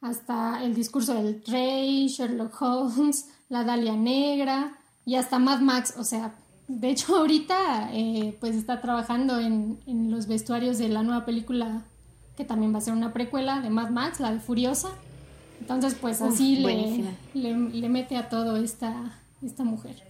hasta 0.01 0.63
El 0.63 0.73
discurso 0.73 1.13
del 1.13 1.43
rey, 1.45 2.07
Sherlock 2.07 2.59
Holmes, 2.59 3.29
La 3.47 3.63
Dalia 3.63 3.95
Negra 3.95 4.75
y 5.05 5.17
hasta 5.17 5.37
Mad 5.37 5.59
Max, 5.59 5.93
o 5.99 6.03
sea, 6.03 6.33
de 6.79 6.89
hecho, 6.89 7.15
ahorita 7.17 7.89
eh, 7.93 8.35
pues 8.39 8.55
está 8.55 8.81
trabajando 8.81 9.39
en, 9.39 9.79
los 10.09 10.27
vestuarios 10.27 10.77
de 10.77 10.89
la 10.89 11.03
nueva 11.03 11.25
película 11.25 11.83
que 12.37 12.45
también 12.45 12.73
va 12.73 12.77
a 12.77 12.81
ser 12.81 12.93
una 12.93 13.13
precuela 13.13 13.59
de 13.59 13.69
Mad 13.69 13.89
Max, 13.89 14.19
la 14.19 14.31
de 14.31 14.39
Furiosa. 14.39 14.89
Entonces, 15.59 15.95
pues 15.99 16.21
así 16.21 16.57
le, 16.57 17.15
le, 17.33 17.89
mete 17.89 18.15
a 18.15 18.29
todo 18.29 18.57
esta, 18.57 19.19
esta 19.43 19.63
mujer. 19.63 20.01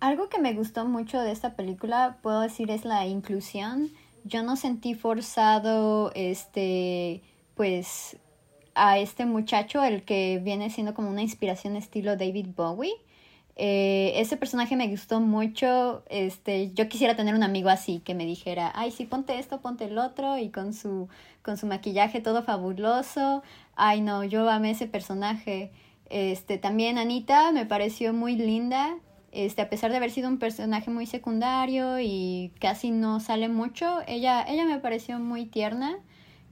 Algo 0.00 0.28
que 0.28 0.38
me 0.40 0.54
gustó 0.54 0.86
mucho 0.86 1.20
de 1.20 1.32
esta 1.32 1.56
película, 1.56 2.18
puedo 2.22 2.40
decir, 2.40 2.70
es 2.70 2.84
la 2.84 3.06
inclusión. 3.06 3.90
Yo 4.24 4.42
no 4.42 4.56
sentí 4.56 4.94
forzado, 4.94 6.10
este, 6.14 7.22
pues, 7.54 8.16
a 8.74 8.98
este 8.98 9.26
muchacho, 9.26 9.82
el 9.82 10.04
que 10.04 10.40
viene 10.42 10.70
siendo 10.70 10.94
como 10.94 11.10
una 11.10 11.22
inspiración 11.22 11.76
estilo 11.76 12.16
David 12.16 12.46
Bowie. 12.56 12.94
Eh, 13.58 14.12
ese 14.16 14.36
personaje 14.36 14.76
me 14.76 14.88
gustó 14.88 15.20
mucho. 15.20 16.02
Este, 16.08 16.72
yo 16.74 16.88
quisiera 16.88 17.16
tener 17.16 17.34
un 17.34 17.42
amigo 17.42 17.70
así 17.70 18.00
que 18.00 18.14
me 18.14 18.26
dijera, 18.26 18.70
ay, 18.74 18.90
sí, 18.90 19.06
ponte 19.06 19.38
esto, 19.38 19.60
ponte 19.60 19.86
el 19.86 19.98
otro, 19.98 20.38
y 20.38 20.50
con 20.50 20.74
su, 20.74 21.08
con 21.42 21.56
su 21.56 21.66
maquillaje 21.66 22.20
todo 22.20 22.42
fabuloso. 22.42 23.42
Ay, 23.74 24.02
no, 24.02 24.24
yo 24.24 24.48
amé 24.50 24.72
ese 24.72 24.86
personaje. 24.86 25.72
Este, 26.10 26.58
también 26.58 26.98
Anita 26.98 27.50
me 27.52 27.66
pareció 27.66 28.12
muy 28.12 28.36
linda. 28.36 28.96
Este, 29.32 29.62
a 29.62 29.70
pesar 29.70 29.90
de 29.90 29.98
haber 29.98 30.10
sido 30.10 30.28
un 30.28 30.38
personaje 30.38 30.90
muy 30.90 31.06
secundario 31.06 31.98
y 32.00 32.52
casi 32.60 32.90
no 32.90 33.20
sale 33.20 33.48
mucho, 33.48 34.00
ella, 34.06 34.42
ella 34.48 34.64
me 34.64 34.78
pareció 34.78 35.18
muy 35.18 35.44
tierna 35.44 35.98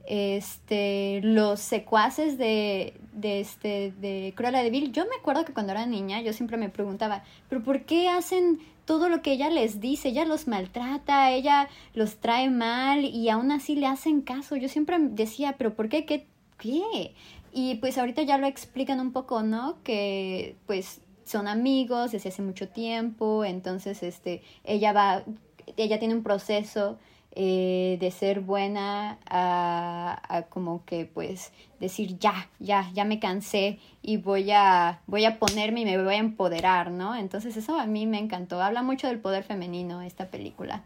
este, 0.07 1.21
los 1.23 1.59
secuaces 1.59 2.37
de, 2.37 2.93
de, 3.13 3.39
este, 3.39 3.93
de 3.99 4.33
Cruella 4.35 4.61
de. 4.61 4.91
Yo 4.91 5.05
me 5.05 5.15
acuerdo 5.19 5.45
que 5.45 5.53
cuando 5.53 5.71
era 5.71 5.85
niña 5.85 6.21
yo 6.21 6.33
siempre 6.33 6.57
me 6.57 6.69
preguntaba, 6.69 7.23
pero 7.49 7.63
¿por 7.63 7.85
qué 7.85 8.09
hacen 8.09 8.59
todo 8.85 9.09
lo 9.09 9.21
que 9.21 9.31
ella 9.31 9.49
les 9.49 9.79
dice? 9.79 10.09
Ella 10.09 10.25
los 10.25 10.47
maltrata, 10.47 11.31
ella 11.31 11.69
los 11.93 12.17
trae 12.17 12.49
mal 12.49 13.05
y 13.05 13.29
aún 13.29 13.51
así 13.51 13.75
le 13.75 13.87
hacen 13.87 14.21
caso. 14.21 14.55
Yo 14.55 14.69
siempre 14.69 14.97
decía, 14.99 15.55
pero 15.57 15.73
¿por 15.73 15.89
qué? 15.89 16.05
¿Qué? 16.05 16.27
¿Qué? 16.57 17.13
Y 17.51 17.75
pues 17.75 17.97
ahorita 17.97 18.21
ya 18.23 18.37
lo 18.37 18.47
explican 18.47 18.99
un 18.99 19.11
poco, 19.11 19.41
¿no? 19.41 19.77
Que 19.83 20.55
pues 20.67 21.01
son 21.23 21.47
amigos 21.47 22.11
desde 22.11 22.29
hace 22.29 22.41
mucho 22.41 22.69
tiempo, 22.69 23.43
entonces 23.43 24.03
este, 24.03 24.43
ella 24.63 24.93
va, 24.93 25.23
ella 25.75 25.97
tiene 25.99 26.13
un 26.13 26.23
proceso 26.23 26.99
eh, 27.37 27.97
de 27.99 28.11
ser 28.11 28.39
buena 28.39 29.19
a, 29.25 30.45
como 30.49 30.85
que 30.85 31.05
pues 31.05 31.51
decir 31.81 32.17
ya, 32.17 32.49
ya, 32.59 32.89
ya 32.93 33.03
me 33.03 33.19
cansé 33.19 33.79
y 34.01 34.15
voy 34.17 34.51
a, 34.51 35.01
voy 35.05 35.25
a 35.25 35.37
ponerme 35.37 35.81
y 35.81 35.85
me 35.85 36.01
voy 36.01 36.15
a 36.15 36.19
empoderar, 36.19 36.91
¿no? 36.91 37.13
Entonces 37.15 37.57
eso 37.57 37.77
a 37.77 37.85
mí 37.87 38.07
me 38.07 38.19
encantó. 38.19 38.61
Habla 38.61 38.83
mucho 38.83 39.07
del 39.07 39.19
poder 39.19 39.43
femenino 39.43 40.01
esta 40.01 40.31
película. 40.31 40.85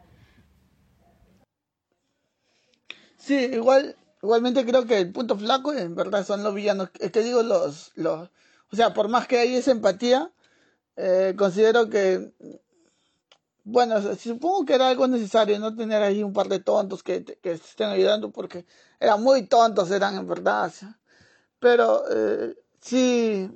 Sí, 3.18 3.36
igual, 3.36 3.96
igualmente 4.24 4.65
creo 4.65 4.88
que 4.88 4.98
el 4.98 5.12
punto 5.12 5.38
flaco 5.38 5.72
en 5.74 5.94
verdad 5.94 6.25
son 6.25 6.44
los 6.44 6.56
villanos. 6.56 6.89
Es 7.00 7.12
que 7.12 7.22
digo 7.22 7.44
los, 7.44 7.91
los, 7.96 8.29
o 8.72 8.75
sea, 8.75 8.94
por 8.96 9.08
más 9.08 9.27
que 9.27 9.38
hay 9.38 9.56
esa 9.56 9.70
empatía, 9.70 10.32
eh, 10.96 11.36
considero 11.38 11.89
que 11.89 12.34
bueno, 13.72 14.02
supongo 14.16 14.66
que 14.66 14.74
era 14.74 14.90
algo 14.90 15.08
necesario, 15.08 15.60
no 15.60 15.76
tener 15.76 16.02
ahí 16.02 16.24
un 16.24 16.34
par 16.34 16.48
de 16.50 16.60
tontos 16.60 17.04
que, 17.04 17.24
que 17.24 17.52
estén 17.52 17.90
ayudando, 17.90 18.32
porque 18.32 18.66
eran 19.00 19.22
muy 19.22 19.44
tontos, 19.48 19.92
eran 19.92 20.18
en 20.18 20.28
verdad. 20.28 20.74
Pero 21.60 22.04
eh, 22.12 22.56
sí, 22.82 23.50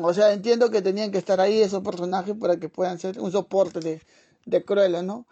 o 0.00 0.12
sea, 0.12 0.32
entiendo 0.32 0.70
que 0.70 0.82
tenían 0.82 1.12
que 1.12 1.18
estar 1.18 1.40
ahí 1.40 1.60
esos 1.60 1.82
personajes 1.82 2.34
para 2.38 2.56
que 2.58 2.68
puedan 2.68 2.98
ser 2.98 3.20
un 3.20 3.30
soporte 3.30 3.80
de, 3.80 4.02
de 4.44 4.64
Cruella, 4.64 5.02
¿no? 5.02 5.26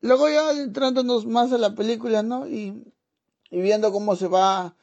Luego 0.00 0.28
ya 0.28 0.50
entrándonos 0.52 1.26
más 1.26 1.52
a 1.52 1.58
la 1.58 1.74
película, 1.74 2.22
¿no? 2.22 2.46
Y, 2.48 2.84
y 3.50 3.60
viendo 3.60 3.92
cómo 3.92 4.16
se 4.16 4.26
va 4.26 4.74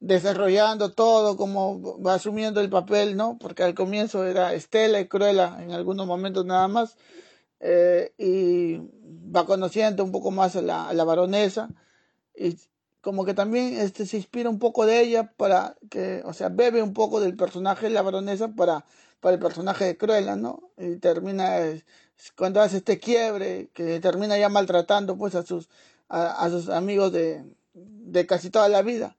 desarrollando 0.00 0.92
todo, 0.92 1.36
cómo 1.36 2.00
va 2.02 2.14
asumiendo 2.14 2.60
el 2.60 2.70
papel, 2.70 3.16
¿no? 3.16 3.38
Porque 3.38 3.62
al 3.62 3.74
comienzo 3.74 4.26
era 4.26 4.54
Estela 4.54 5.00
y 5.00 5.08
Cruella 5.08 5.56
en 5.60 5.72
algunos 5.72 6.06
momentos 6.06 6.44
nada 6.44 6.68
más 6.68 6.96
eh, 7.60 8.12
y 8.18 8.78
va 9.34 9.46
conociendo 9.46 10.04
un 10.04 10.12
poco 10.12 10.30
más 10.30 10.56
a 10.56 10.62
la, 10.62 10.88
a 10.88 10.94
la, 10.94 11.04
baronesa 11.04 11.68
y 12.34 12.56
como 13.00 13.24
que 13.24 13.34
también 13.34 13.74
este, 13.78 14.06
se 14.06 14.16
inspira 14.16 14.50
un 14.50 14.58
poco 14.58 14.86
de 14.86 15.00
ella 15.00 15.32
para 15.36 15.76
que, 15.90 16.22
o 16.24 16.32
sea, 16.32 16.48
bebe 16.48 16.82
un 16.82 16.92
poco 16.92 17.20
del 17.20 17.36
personaje 17.36 17.86
de 17.86 17.90
la 17.90 18.02
baronesa 18.02 18.48
para, 18.48 18.84
para 19.20 19.34
el 19.34 19.40
personaje 19.40 19.84
de 19.84 19.96
Cruella, 19.96 20.36
¿no? 20.36 20.70
Y 20.76 20.96
termina, 20.96 21.58
cuando 22.36 22.60
hace 22.60 22.78
este 22.78 22.98
quiebre, 22.98 23.70
que 23.72 24.00
termina 24.00 24.38
ya 24.38 24.48
maltratando 24.48 25.16
pues 25.16 25.34
a 25.34 25.42
sus, 25.44 25.68
a, 26.08 26.48
sus 26.50 26.68
amigos 26.68 27.12
de, 27.12 27.44
de 27.74 28.26
casi 28.26 28.50
toda 28.50 28.68
la 28.68 28.82
vida. 28.82 29.16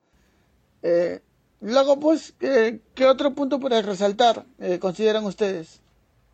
Eh, 0.82 1.22
luego 1.62 2.00
pues, 2.00 2.34
¿qué 2.40 3.06
otro 3.06 3.34
punto 3.34 3.60
para 3.60 3.82
resaltar 3.82 4.46
eh, 4.60 4.80
consideran 4.80 5.26
ustedes? 5.26 5.82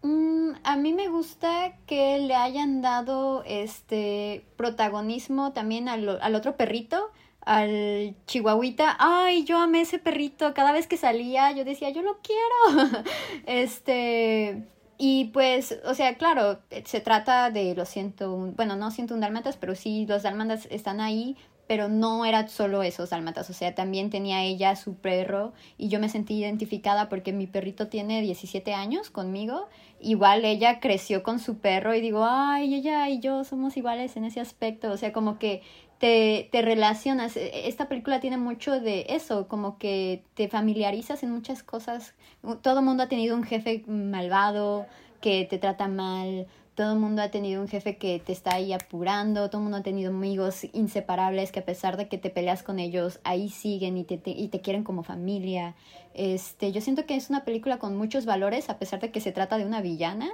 Mm, 0.06 0.52
a 0.64 0.76
mí 0.76 0.94
me 0.94 1.08
gusta 1.08 1.74
que 1.88 2.20
le 2.20 2.36
hayan 2.36 2.84
dado 2.84 3.44
este 3.48 4.46
protagonismo 4.56 5.52
también 5.52 5.90
al, 5.90 6.20
al 6.22 6.36
otro 6.36 6.56
perrito, 6.56 7.12
al 7.42 8.16
chihuahuita. 8.28 8.98
Ay, 9.00 9.46
yo 9.46 9.58
amé 9.58 9.82
ese 9.82 9.98
perrito. 9.98 10.54
Cada 10.54 10.72
vez 10.74 10.86
que 10.86 10.98
salía 10.98 11.52
yo 11.54 11.66
decía, 11.66 11.90
yo 11.90 12.04
lo 12.04 12.20
quiero. 12.22 13.04
este, 13.48 14.68
y 15.00 15.26
pues, 15.34 15.76
o 15.86 15.96
sea, 15.96 16.16
claro, 16.18 16.60
se 16.86 17.02
trata 17.02 17.50
de 17.50 17.74
los 17.74 17.90
ciento, 17.90 18.36
bueno, 18.56 18.76
no 18.76 18.92
ciento 18.92 19.16
un 19.16 19.22
dálmatas, 19.22 19.58
pero 19.58 19.74
sí 19.74 20.06
los 20.06 20.22
dálmatas 20.22 20.68
están 20.70 21.02
ahí 21.02 21.36
pero 21.68 21.90
no 21.90 22.26
era 22.26 22.48
solo 22.48 22.84
esos 22.84 23.10
dálmatas, 23.10 23.50
o 23.50 23.54
sea, 23.54 23.74
también 23.74 24.10
tenía 24.10 24.44
ella 24.44 24.76
su 24.76 24.96
perro 24.96 25.54
y 25.78 25.90
yo 25.90 26.00
me 26.00 26.10
sentí 26.10 26.36
identificada 26.36 27.10
porque 27.10 27.34
mi 27.34 27.48
perrito 27.48 27.88
tiene 27.88 28.22
17 28.22 28.74
años 28.74 29.10
conmigo, 29.10 29.68
igual 30.00 30.46
ella 30.46 30.80
creció 30.80 31.24
con 31.24 31.40
su 31.40 31.58
perro 31.58 31.96
y 31.96 32.02
digo, 32.02 32.26
ay, 32.28 32.76
ella 32.76 33.10
y 33.10 33.20
yo 33.20 33.44
somos 33.44 33.78
iguales 33.78 34.16
en 34.16 34.26
ese 34.26 34.40
aspecto, 34.40 34.92
o 34.92 34.98
sea, 34.98 35.12
como 35.12 35.40
que 35.40 35.64
te, 35.98 36.50
te 36.52 36.62
relacionas, 36.62 37.36
e, 37.38 37.68
esta 37.68 37.88
película 37.88 38.20
tiene 38.20 38.38
mucho 38.38 38.80
de 38.80 39.08
eso, 39.10 39.48
como 39.48 39.78
que 39.78 40.24
te 40.36 40.48
familiarizas 40.48 41.24
en 41.24 41.32
muchas 41.32 41.64
cosas, 41.64 42.14
todo 42.62 42.82
mundo 42.82 43.04
ha 43.04 43.10
tenido 43.10 43.36
un 43.36 43.44
jefe 43.44 43.84
malvado 43.88 44.86
que 45.20 45.46
te 45.46 45.58
trata 45.58 45.88
mal, 45.88 46.46
todo 46.76 46.92
el 46.94 47.00
mundo 47.00 47.22
ha 47.22 47.30
tenido 47.30 47.62
un 47.62 47.70
jefe 47.70 47.96
que 47.96 48.20
te 48.20 48.34
está 48.34 48.56
ahí 48.56 48.74
apurando, 48.74 49.50
todo 49.50 49.60
el 49.60 49.64
mundo 49.64 49.78
ha 49.78 49.84
tenido 49.84 50.12
amigos 50.12 50.66
inseparables 50.74 51.54
que 51.54 51.62
a 51.62 51.66
pesar 51.66 51.96
de 51.96 52.10
que 52.10 52.18
te 52.18 52.30
peleas 52.30 52.64
con 52.64 52.80
ellos, 52.80 53.20
ahí 53.24 53.50
siguen 53.50 53.98
y 53.98 54.04
te, 54.04 54.22
y 54.26 54.50
te 54.50 54.60
quieren 54.60 54.84
como 54.84 55.02
familia. 55.04 55.74
Este, 56.14 56.74
yo 56.74 56.82
siento 56.82 57.06
que 57.06 57.16
es 57.16 57.30
una 57.30 57.46
película 57.46 57.80
con 57.80 57.96
muchos 57.96 58.26
valores, 58.26 58.70
a 58.70 58.78
pesar 58.78 59.00
de 59.00 59.12
que 59.12 59.22
se 59.22 59.32
trata 59.32 59.58
de 59.58 59.66
una 59.66 59.82
villana. 59.82 60.30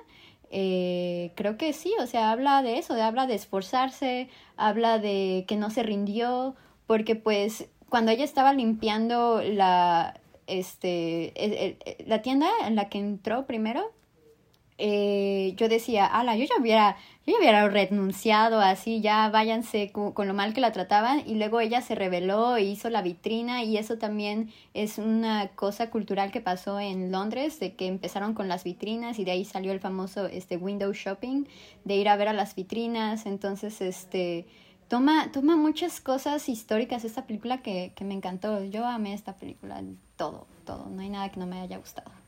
Eh, 0.49 1.31
creo 1.35 1.57
que 1.57 1.73
sí, 1.73 1.93
o 2.01 2.07
sea, 2.07 2.31
habla 2.31 2.63
de 2.63 2.79
eso, 2.79 2.95
habla 2.95 3.27
de 3.27 3.35
esforzarse, 3.35 4.27
habla 4.57 4.97
de 4.97 5.45
que 5.47 5.55
no 5.57 5.69
se 5.69 5.83
rindió, 5.83 6.55
porque 6.87 7.15
pues 7.15 7.67
cuando 7.89 8.11
ella 8.11 8.23
estaba 8.23 8.51
limpiando 8.51 9.41
la, 9.43 10.19
este, 10.47 11.77
la 12.05 12.21
tienda 12.23 12.47
en 12.65 12.75
la 12.75 12.89
que 12.89 12.97
entró 12.97 13.45
primero, 13.45 13.91
eh, 14.83 15.53
yo 15.57 15.69
decía, 15.69 16.07
ala, 16.07 16.35
yo 16.35 16.45
ya 16.45 16.55
hubiera, 16.59 16.97
yo 17.27 17.33
ya 17.33 17.37
hubiera 17.37 17.69
renunciado 17.69 18.59
así, 18.59 18.99
ya 18.99 19.29
váyanse 19.29 19.91
con, 19.91 20.27
lo 20.27 20.33
mal 20.33 20.55
que 20.55 20.61
la 20.61 20.71
trataban 20.71 21.21
y 21.27 21.35
luego 21.35 21.59
ella 21.59 21.81
se 21.81 21.93
reveló 21.93 22.55
e 22.57 22.63
hizo 22.63 22.89
la 22.89 23.03
vitrina 23.03 23.63
y 23.63 23.77
eso 23.77 23.99
también 23.99 24.51
es 24.73 24.97
una 24.97 25.49
cosa 25.49 25.91
cultural 25.91 26.31
que 26.31 26.41
pasó 26.41 26.79
en 26.79 27.11
Londres, 27.11 27.59
de 27.59 27.75
que 27.75 27.85
empezaron 27.85 28.33
con 28.33 28.47
las 28.47 28.63
vitrinas 28.63 29.19
y 29.19 29.23
de 29.23 29.29
ahí 29.29 29.45
salió 29.45 29.71
el 29.71 29.79
famoso 29.79 30.25
este 30.25 30.57
window 30.57 30.91
shopping, 30.93 31.45
de 31.83 31.95
ir 31.97 32.09
a 32.09 32.15
ver 32.15 32.29
a 32.29 32.33
las 32.33 32.55
vitrinas, 32.55 33.27
entonces 33.27 33.81
este 33.81 34.47
toma, 34.87 35.31
toma 35.31 35.57
muchas 35.57 36.01
cosas 36.01 36.49
históricas 36.49 37.05
esta 37.05 37.27
película 37.27 37.61
que, 37.61 37.93
que 37.95 38.03
me 38.03 38.15
encantó, 38.15 38.63
yo 38.63 38.87
amé 38.87 39.13
esta 39.13 39.35
película, 39.35 39.83
todo, 40.15 40.47
todo, 40.65 40.87
no 40.89 41.03
hay 41.03 41.09
nada 41.09 41.29
que 41.29 41.39
no 41.39 41.45
me 41.45 41.61
haya 41.61 41.77
gustado. 41.77 42.20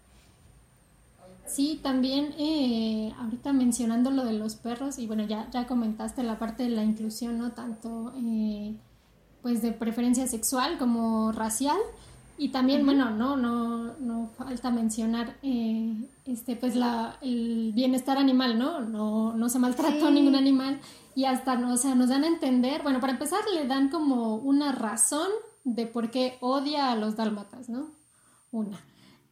Sí, 1.46 1.80
también 1.84 2.34
eh, 2.38 3.14
ahorita 3.20 3.54
mencionando 3.54 4.12
lo 4.12 4.24
de 4.26 4.34
los 4.34 4.56
perros, 4.56 4.98
y 4.98 5.08
bueno, 5.08 5.24
ya, 5.24 5.50
ya 5.52 5.68
comentaste 5.68 6.24
la 6.24 6.40
parte 6.40 6.64
de 6.64 6.70
la 6.70 6.84
inclusión, 6.84 7.38
¿no? 7.38 7.52
Tanto 7.52 8.14
eh, 8.18 8.76
pues 9.42 9.62
de 9.62 9.72
preferencia 9.72 10.26
sexual 10.28 10.78
como 10.78 11.32
racial. 11.32 11.78
Y 12.36 12.50
también, 12.50 12.84
bueno, 12.84 13.12
no, 13.12 13.38
no, 13.38 13.94
no 14.00 14.30
falta 14.36 14.72
mencionar 14.72 15.36
eh, 15.44 15.94
este, 16.26 16.56
pues 16.56 16.76
la, 16.76 17.18
el 17.22 17.74
bienestar 17.76 18.18
animal, 18.18 18.58
¿no? 18.58 18.80
No, 18.80 19.34
no 19.36 19.50
se 19.50 19.60
maltrató 19.60 20.10
ningún 20.10 20.36
animal. 20.36 20.80
Y 21.14 21.26
hasta, 21.26 21.56
no, 21.56 21.74
o 21.74 21.78
sea, 21.78 21.94
nos 21.94 22.10
dan 22.10 22.24
a 22.24 22.28
entender, 22.28 22.82
bueno, 22.82 23.00
para 23.00 23.14
empezar 23.14 23.42
le 23.54 23.68
dan 23.68 23.90
como 23.90 24.36
una 24.36 24.72
razón 24.72 25.28
de 25.64 25.86
por 25.86 26.10
qué 26.10 26.38
odia 26.42 26.92
a 26.92 26.96
los 26.96 27.16
dálmatas, 27.16 27.70
¿no? 27.70 27.92
Una. 28.52 28.80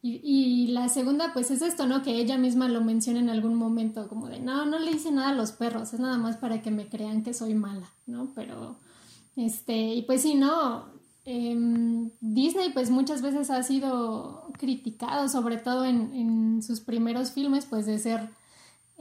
Y, 0.04 0.66
la 0.72 0.88
segunda, 0.88 1.32
pues 1.32 1.52
es 1.52 1.62
esto, 1.62 1.86
¿no? 1.86 2.02
Que 2.02 2.16
ella 2.16 2.36
misma 2.36 2.68
lo 2.68 2.80
menciona 2.80 3.20
en 3.20 3.30
algún 3.30 3.54
momento, 3.54 4.08
como 4.08 4.28
de, 4.28 4.40
no, 4.40 4.66
no 4.66 4.80
le 4.80 4.90
hice 4.90 5.12
nada 5.12 5.28
a 5.28 5.34
los 5.34 5.52
perros, 5.52 5.94
es 5.94 6.00
nada 6.00 6.18
más 6.18 6.36
para 6.36 6.60
que 6.60 6.72
me 6.72 6.88
crean 6.88 7.22
que 7.22 7.32
soy 7.32 7.54
mala, 7.54 7.88
¿no? 8.06 8.32
Pero, 8.34 8.76
Este, 9.36 9.94
y 9.94 10.02
pues 10.02 10.22
sí, 10.22 10.34
no, 10.34 10.86
em, 11.24 12.10
Disney 12.20 12.72
pues 12.72 12.90
muchas 12.90 13.22
veces 13.22 13.50
ha 13.50 13.62
sido 13.62 14.50
criticado, 14.58 15.28
sobre 15.28 15.56
todo 15.56 15.84
en, 15.84 16.12
en 16.14 16.62
sus 16.62 16.80
primeros 16.80 17.30
filmes, 17.30 17.64
pues 17.66 17.86
de 17.86 17.98
ser 17.98 18.28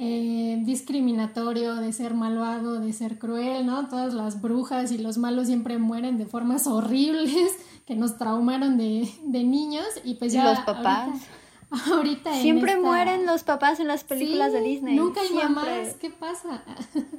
eh, 0.03 0.57
discriminatorio, 0.63 1.75
de 1.75 1.93
ser 1.93 2.15
malvado, 2.15 2.79
de 2.79 2.91
ser 2.91 3.19
cruel, 3.19 3.67
¿no? 3.67 3.87
Todas 3.87 4.15
las 4.15 4.41
brujas 4.41 4.91
y 4.91 4.97
los 4.97 5.19
malos 5.19 5.45
siempre 5.45 5.77
mueren 5.77 6.17
de 6.17 6.25
formas 6.25 6.65
horribles 6.67 7.55
que 7.85 7.95
nos 7.95 8.17
traumaron 8.17 8.79
de, 8.79 9.07
de 9.25 9.43
niños 9.43 9.85
y 10.03 10.15
pues 10.15 10.33
ya... 10.33 10.43
los 10.43 10.59
papás. 10.61 11.19
Ahorita, 11.69 12.33
siempre 12.33 12.79
mueren 12.79 13.27
los 13.27 13.43
papás 13.43 13.79
en 13.79 13.87
las 13.87 14.03
películas 14.03 14.51
de 14.51 14.61
Disney. 14.61 14.95
Nunca 14.95 15.21
hay 15.21 15.35
mamás, 15.35 15.93
¿qué 16.01 16.09
pasa? 16.09 16.63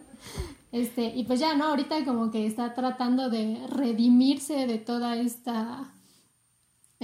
este, 0.73 1.05
y 1.15 1.23
pues 1.23 1.39
ya, 1.39 1.55
¿no? 1.55 1.67
Ahorita 1.67 2.05
como 2.05 2.33
que 2.33 2.47
está 2.49 2.75
tratando 2.75 3.31
de 3.31 3.65
redimirse 3.69 4.67
de 4.67 4.79
toda 4.79 5.17
esta 5.17 5.93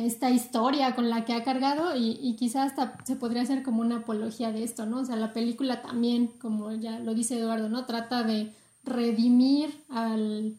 esta 0.04 0.30
historia 0.30 0.94
con 0.94 1.10
la 1.10 1.24
que 1.24 1.32
ha 1.32 1.44
cargado 1.44 1.96
y, 1.96 2.18
y 2.22 2.36
quizás 2.36 2.70
hasta 2.70 2.96
se 3.04 3.16
podría 3.16 3.42
hacer 3.42 3.62
como 3.62 3.80
una 3.80 3.98
apología 3.98 4.52
de 4.52 4.64
esto, 4.64 4.86
¿no? 4.86 5.00
O 5.00 5.04
sea, 5.04 5.16
la 5.16 5.32
película 5.32 5.82
también, 5.82 6.28
como 6.40 6.72
ya 6.72 6.98
lo 7.00 7.14
dice 7.14 7.38
Eduardo, 7.38 7.68
¿no? 7.68 7.84
Trata 7.86 8.22
de 8.22 8.52
redimir 8.84 9.84
al, 9.88 10.56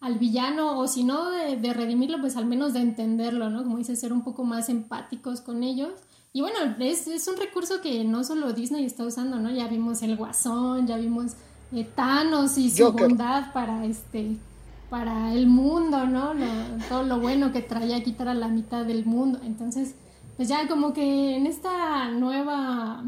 al 0.00 0.18
villano 0.18 0.78
o 0.78 0.86
si 0.86 1.04
no 1.04 1.30
de, 1.30 1.56
de, 1.56 1.72
redimirlo, 1.72 2.20
pues 2.20 2.36
al 2.36 2.46
menos 2.46 2.72
de 2.72 2.80
entenderlo, 2.80 3.50
¿no? 3.50 3.62
Como 3.62 3.78
dice, 3.78 3.96
ser 3.96 4.12
un 4.12 4.22
poco 4.22 4.44
más 4.44 4.68
empáticos 4.68 5.40
con 5.40 5.62
ellos. 5.62 5.92
Y 6.32 6.40
bueno, 6.40 6.58
es, 6.80 7.06
es 7.06 7.28
un 7.28 7.36
recurso 7.36 7.80
que 7.80 8.04
no 8.04 8.24
solo 8.24 8.52
Disney 8.52 8.84
está 8.84 9.04
usando, 9.04 9.38
¿no? 9.38 9.50
Ya 9.50 9.68
vimos 9.68 10.02
el 10.02 10.16
guasón, 10.16 10.86
ya 10.86 10.96
vimos 10.96 11.32
eh, 11.72 11.88
Thanos 11.94 12.58
y 12.58 12.70
su 12.70 12.92
bondad 12.92 13.52
para 13.52 13.84
este 13.84 14.36
para 14.94 15.32
el 15.32 15.48
mundo, 15.48 16.06
¿no? 16.06 16.34
todo 16.88 17.02
lo 17.02 17.18
bueno 17.18 17.50
que 17.50 17.62
traía 17.62 18.04
quitar 18.04 18.28
a 18.28 18.34
la 18.34 18.46
mitad 18.46 18.84
del 18.84 19.04
mundo. 19.04 19.40
Entonces, 19.42 19.96
pues 20.36 20.48
ya 20.48 20.68
como 20.68 20.92
que 20.92 21.34
en 21.34 21.48
esta 21.48 22.10
nueva, 22.10 23.04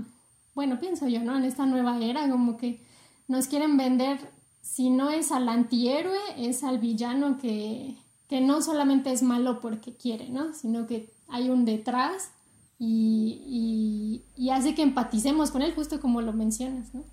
bueno, 0.57 0.81
pienso 0.81 1.07
yo, 1.07 1.23
¿no? 1.23 1.37
En 1.39 1.45
esta 1.45 1.65
nueva 1.65 2.01
era, 2.01 2.29
como 2.29 2.57
que 2.57 2.85
nos 3.29 3.47
quieren 3.47 3.77
vender, 3.77 4.19
si 4.63 4.91
no 4.91 5.11
es 5.11 5.31
al 5.31 5.49
antihéroe, 5.49 6.19
es 6.37 6.65
al 6.65 6.81
villano 6.81 7.39
que, 7.39 7.97
que 8.29 8.41
no 8.41 8.63
solamente 8.63 9.13
es 9.13 9.23
malo 9.23 9.61
porque 9.61 9.97
quiere, 9.97 10.29
¿no? 10.29 10.55
Sino 10.55 10.89
que 10.89 11.13
hay 11.29 11.51
un 11.51 11.65
detrás 11.65 12.33
y, 12.81 14.25
y, 14.37 14.43
y 14.45 14.51
hace 14.51 14.75
que 14.75 14.83
empaticemos 14.83 15.53
con 15.53 15.63
él, 15.63 15.73
justo 15.73 16.01
como 16.01 16.21
lo 16.21 16.33
mencionas, 16.33 16.93
¿no? 16.93 17.05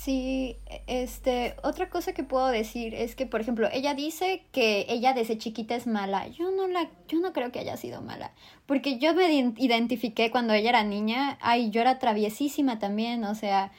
Sí, 0.00 0.58
este, 0.86 1.56
otra 1.64 1.90
cosa 1.90 2.12
que 2.12 2.22
puedo 2.22 2.46
decir 2.46 2.94
es 2.94 3.16
que, 3.16 3.26
por 3.26 3.40
ejemplo, 3.40 3.68
ella 3.72 3.94
dice 3.94 4.44
que 4.52 4.86
ella 4.88 5.12
desde 5.12 5.38
chiquita 5.38 5.74
es 5.74 5.88
mala. 5.88 6.28
Yo 6.28 6.52
no 6.52 6.68
la, 6.68 6.88
yo 7.08 7.18
no 7.18 7.32
creo 7.32 7.50
que 7.50 7.58
haya 7.58 7.76
sido 7.76 8.00
mala, 8.00 8.32
porque 8.66 8.98
yo 9.00 9.12
me 9.12 9.28
identifiqué 9.56 10.30
cuando 10.30 10.52
ella 10.52 10.68
era 10.68 10.84
niña. 10.84 11.36
Ay, 11.40 11.70
yo 11.70 11.80
era 11.80 11.98
traviesísima 11.98 12.78
también, 12.78 13.24
o 13.24 13.34
sea, 13.34 13.72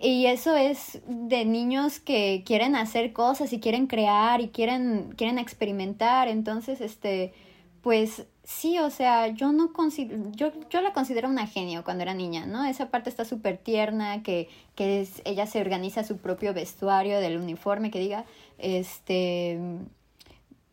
y 0.00 0.26
eso 0.26 0.56
es 0.56 1.02
de 1.06 1.44
niños 1.44 2.00
que 2.00 2.42
quieren 2.44 2.74
hacer 2.74 3.12
cosas 3.12 3.52
y 3.52 3.60
quieren 3.60 3.86
crear 3.86 4.40
y 4.40 4.48
quieren, 4.48 5.14
quieren 5.16 5.38
experimentar. 5.38 6.26
Entonces, 6.26 6.80
este, 6.80 7.32
pues 7.80 8.26
sí, 8.50 8.78
o 8.80 8.90
sea, 8.90 9.28
yo 9.28 9.52
no 9.52 9.72
considero, 9.72 10.30
yo, 10.32 10.52
yo 10.70 10.80
la 10.80 10.92
considero 10.92 11.28
una 11.28 11.46
genio 11.46 11.84
cuando 11.84 12.02
era 12.02 12.14
niña, 12.14 12.46
¿no? 12.46 12.64
Esa 12.64 12.90
parte 12.90 13.08
está 13.08 13.24
súper 13.24 13.58
tierna, 13.58 14.22
que, 14.22 14.48
que 14.74 15.08
ella 15.24 15.46
se 15.46 15.60
organiza 15.60 16.02
su 16.04 16.18
propio 16.18 16.52
vestuario 16.52 17.20
del 17.20 17.38
uniforme, 17.38 17.90
que 17.90 18.00
diga, 18.00 18.24
este, 18.58 19.58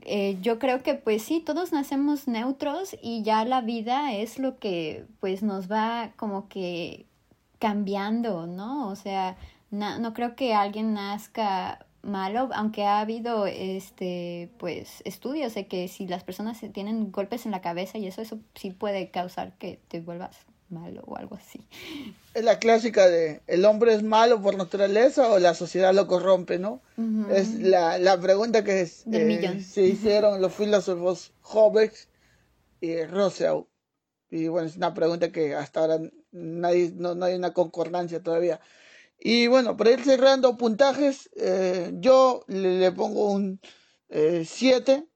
eh, 0.02 0.38
yo 0.42 0.58
creo 0.58 0.82
que 0.82 0.96
pues 0.96 1.22
sí, 1.22 1.40
todos 1.40 1.72
nacemos 1.72 2.28
neutros 2.28 2.96
y 3.02 3.22
ya 3.22 3.46
la 3.46 3.62
vida 3.62 4.13
es 4.13 4.40
lo 4.40 4.58
que 4.58 5.06
pues 5.20 5.44
nos 5.44 5.72
va 5.72 6.12
como 6.16 6.50
que 6.50 7.06
cambiando, 7.60 8.48
¿no? 8.48 8.90
O 8.90 8.96
sea, 8.96 9.38
no 9.70 10.13
creo 10.13 10.36
que 10.36 10.54
alguien 10.56 10.94
nazca 10.94 11.87
malo, 12.08 12.50
aunque 12.54 12.86
ha 12.86 13.00
habido 13.00 13.46
este 13.46 14.50
pues 14.58 15.02
estudios 15.06 15.54
de 15.54 15.67
que 15.67 15.88
si 15.88 16.08
las 16.08 16.24
personas 16.24 16.60
tienen 16.74 17.12
golpes 17.12 17.46
en 17.46 17.52
la 17.52 17.62
cabeza 17.62 17.98
y 17.98 18.08
eso 18.08 18.22
eso 18.22 18.39
sí 18.56 18.72
puede 18.72 19.12
causar 19.12 19.58
que 19.58 19.80
te 19.88 20.00
vuelvas 20.00 20.38
malo 20.70 21.04
o 21.06 21.15
algo 21.17 21.36
así. 21.36 21.60
Es 22.34 22.43
la 22.43 22.60
clásica 22.60 23.08
de 23.08 23.41
el 23.48 23.65
hombre 23.65 23.93
es 23.93 24.04
malo 24.04 24.41
por 24.41 24.58
naturaleza 24.58 25.32
o 25.32 25.39
la 25.39 25.54
sociedad 25.54 25.93
lo 25.93 26.08
corrompe, 26.08 26.60
¿no? 26.60 26.82
Es 27.32 27.54
la, 27.56 27.98
la, 27.98 28.20
pregunta 28.20 28.63
que 28.63 28.82
eh, 28.82 29.62
se 29.62 29.82
hicieron 29.84 30.41
los 30.41 30.54
filósofos 30.54 31.32
Hobbes 31.41 32.10
y 32.82 33.04
Rousseau. 33.04 33.67
Y 34.30 34.48
bueno, 34.48 34.67
es 34.67 34.76
una 34.76 34.93
pregunta 34.93 35.32
que 35.32 35.56
hasta 35.56 35.82
ahora 35.82 36.00
nadie, 36.32 36.91
no, 36.96 37.15
no 37.15 37.26
hay 37.26 37.36
una 37.36 37.54
concordancia 37.54 38.22
todavía. 38.22 38.60
Y 39.20 39.48
bueno, 39.48 39.76
para 39.78 39.92
ir 39.92 40.04
cerrando 40.04 40.58
puntajes, 40.58 41.30
eh, 41.36 41.92
yo 41.96 42.44
le, 42.48 42.92
pongo 42.92 43.32
un 43.32 43.60
7. 44.10 45.08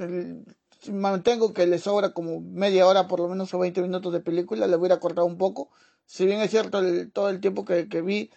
Eh, 0.00 0.44
mantengo 0.92 1.52
que 1.52 1.66
le 1.66 1.78
sobra 1.78 2.12
como 2.12 2.40
media 2.40 2.86
hora, 2.86 3.08
por 3.08 3.20
lo 3.20 3.28
menos 3.28 3.52
o 3.54 3.58
20 3.58 3.82
minutos 3.82 4.12
de 4.12 4.20
película. 4.20 4.66
Le 4.66 4.76
voy 4.76 4.90
a 4.92 5.00
cortar 5.00 5.24
un 5.24 5.38
poco. 5.38 5.70
Si 6.06 6.26
bien 6.26 6.40
es 6.40 6.50
cierto, 6.50 6.80
todo 7.12 7.28
el 7.30 7.40
tiempo 7.40 7.64
que, 7.64 7.84
vi 8.02 8.30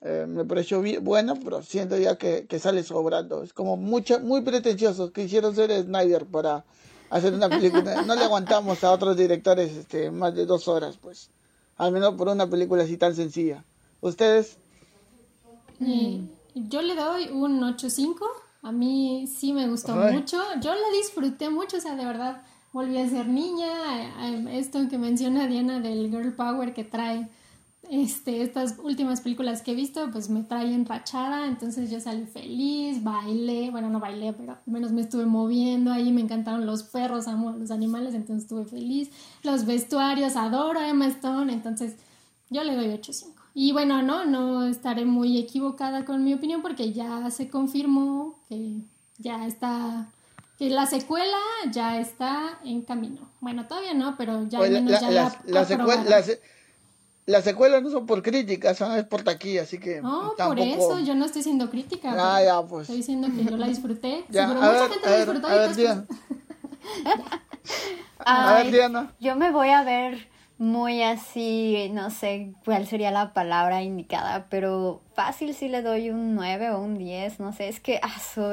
eh, 0.00 0.26
me 0.28 0.44
pareció 0.44 0.80
bien, 0.80 1.04
bueno, 1.04 1.34
pero 1.42 1.62
siento 1.62 1.96
ya 1.96 2.16
que, 2.16 2.46
que, 2.46 2.58
sale 2.58 2.82
sobrando. 2.82 3.42
Es 3.42 3.52
como 3.52 3.76
mucha, 3.76 4.18
muy 4.18 4.42
pretencioso. 4.42 5.12
Quisieron 5.12 5.54
ser 5.54 5.70
Snyder 5.84 6.26
para 6.26 6.64
hacer 7.10 7.34
una 7.34 7.48
película. 7.48 8.02
No 8.06 8.14
le 8.14 8.24
aguantamos 8.24 8.82
a 8.84 8.92
otros 8.92 9.16
directores 9.16 9.72
este, 9.76 10.10
más 10.10 10.34
de 10.34 10.46
dos 10.46 10.68
horas, 10.68 10.98
pues. 11.00 11.30
Al 11.76 11.92
menos 11.92 12.14
por 12.14 12.28
una 12.28 12.48
película 12.48 12.84
así 12.84 12.96
tan 12.96 13.14
sencilla. 13.14 13.64
¿Ustedes? 14.02 14.58
Mm. 15.78 16.26
yo 16.54 16.82
le 16.82 16.94
doy 16.94 17.28
un 17.30 17.60
8.5. 17.60 18.18
A 18.62 18.72
mí 18.72 19.26
sí 19.26 19.52
me 19.52 19.68
gustó 19.68 19.96
mucho. 19.96 20.38
Yo 20.60 20.74
la 20.74 20.96
disfruté 20.96 21.50
mucho, 21.50 21.78
o 21.78 21.80
sea, 21.80 21.96
de 21.96 22.04
verdad 22.04 22.42
volví 22.72 22.98
a 22.98 23.08
ser 23.08 23.28
niña. 23.28 23.70
Esto 24.52 24.88
que 24.88 24.98
menciona 24.98 25.46
Diana 25.46 25.80
del 25.80 26.10
Girl 26.10 26.34
Power 26.34 26.74
que 26.74 26.84
trae 26.84 27.28
este, 27.90 28.42
estas 28.42 28.76
últimas 28.82 29.20
películas 29.20 29.62
que 29.62 29.72
he 29.72 29.74
visto, 29.74 30.10
pues 30.10 30.28
me 30.30 30.42
trae 30.42 30.74
enrachada. 30.74 31.46
Entonces 31.46 31.88
yo 31.88 32.00
salí 32.00 32.26
feliz, 32.26 33.04
bailé. 33.04 33.70
Bueno, 33.70 33.88
no 33.88 34.00
bailé, 34.00 34.32
pero 34.32 34.52
al 34.52 34.72
menos 34.72 34.90
me 34.90 35.02
estuve 35.02 35.26
moviendo 35.26 35.92
ahí. 35.92 36.10
Me 36.10 36.22
encantaron 36.22 36.66
los 36.66 36.82
perros, 36.82 37.28
amo 37.28 37.52
los 37.52 37.70
animales, 37.70 38.14
entonces 38.14 38.44
estuve 38.44 38.64
feliz. 38.64 39.10
Los 39.44 39.64
vestuarios, 39.64 40.34
adoro 40.34 40.80
a 40.80 40.88
Emma 40.88 41.06
Stone. 41.06 41.52
Entonces 41.52 41.94
yo 42.50 42.64
le 42.64 42.74
doy 42.74 42.86
8.5. 42.86 43.41
Y 43.54 43.72
bueno, 43.72 44.02
no, 44.02 44.24
no 44.24 44.64
estaré 44.64 45.04
muy 45.04 45.38
equivocada 45.38 46.04
con 46.04 46.24
mi 46.24 46.32
opinión 46.32 46.62
porque 46.62 46.92
ya 46.92 47.30
se 47.30 47.48
confirmó 47.48 48.38
que 48.48 48.78
ya 49.18 49.46
está, 49.46 50.08
que 50.58 50.70
la 50.70 50.86
secuela 50.86 51.36
ya 51.70 52.00
está 52.00 52.58
en 52.64 52.82
camino. 52.82 53.20
Bueno, 53.40 53.66
todavía 53.66 53.92
no, 53.92 54.16
pero 54.16 54.48
ya 54.48 54.58
al 54.58 54.70
menos 54.70 55.00
ya 55.00 55.10
la, 55.10 55.36
la, 55.44 55.64
secuela, 55.66 56.22
las 57.26 57.44
secuelas 57.44 57.82
no 57.82 57.90
son 57.90 58.06
por 58.06 58.22
críticas, 58.22 58.78
son 58.78 59.04
por 59.04 59.22
taquilla, 59.22 59.62
así 59.62 59.78
que. 59.78 60.00
No, 60.00 60.34
por 60.36 60.58
eso 60.58 60.98
yo 61.00 61.14
no 61.14 61.26
estoy 61.26 61.42
siendo 61.42 61.70
crítica. 61.70 62.14
Ah, 62.16 62.42
ya, 62.42 62.62
pues. 62.62 62.82
Estoy 62.82 62.96
diciendo 62.96 63.28
que 63.36 63.44
yo 63.44 63.56
la 63.56 63.68
disfruté. 63.68 64.24
Ya, 64.30 64.48
Seguro 64.48 64.66
mucha 64.66 64.88
gente 64.88 65.10
la 65.10 65.16
disfrutó. 65.16 65.46
A 65.46 65.54
ver, 65.56 65.76
Diana. 65.76 66.06
a 68.18 68.54
ver, 68.54 68.72
Diana. 68.72 69.12
Yo 69.20 69.36
me 69.36 69.50
voy 69.50 69.68
a 69.68 69.84
ver 69.84 70.31
muy 70.62 71.02
así, 71.02 71.90
no 71.92 72.10
sé 72.10 72.52
cuál 72.64 72.86
sería 72.86 73.10
la 73.10 73.32
palabra 73.32 73.82
indicada, 73.82 74.46
pero 74.48 75.02
fácil 75.12 75.54
si 75.54 75.66
le 75.68 75.82
doy 75.82 76.10
un 76.10 76.36
9 76.36 76.70
o 76.70 76.78
un 76.78 76.96
10, 76.98 77.40
no 77.40 77.52
sé, 77.52 77.66
es 77.66 77.80
que 77.80 78.00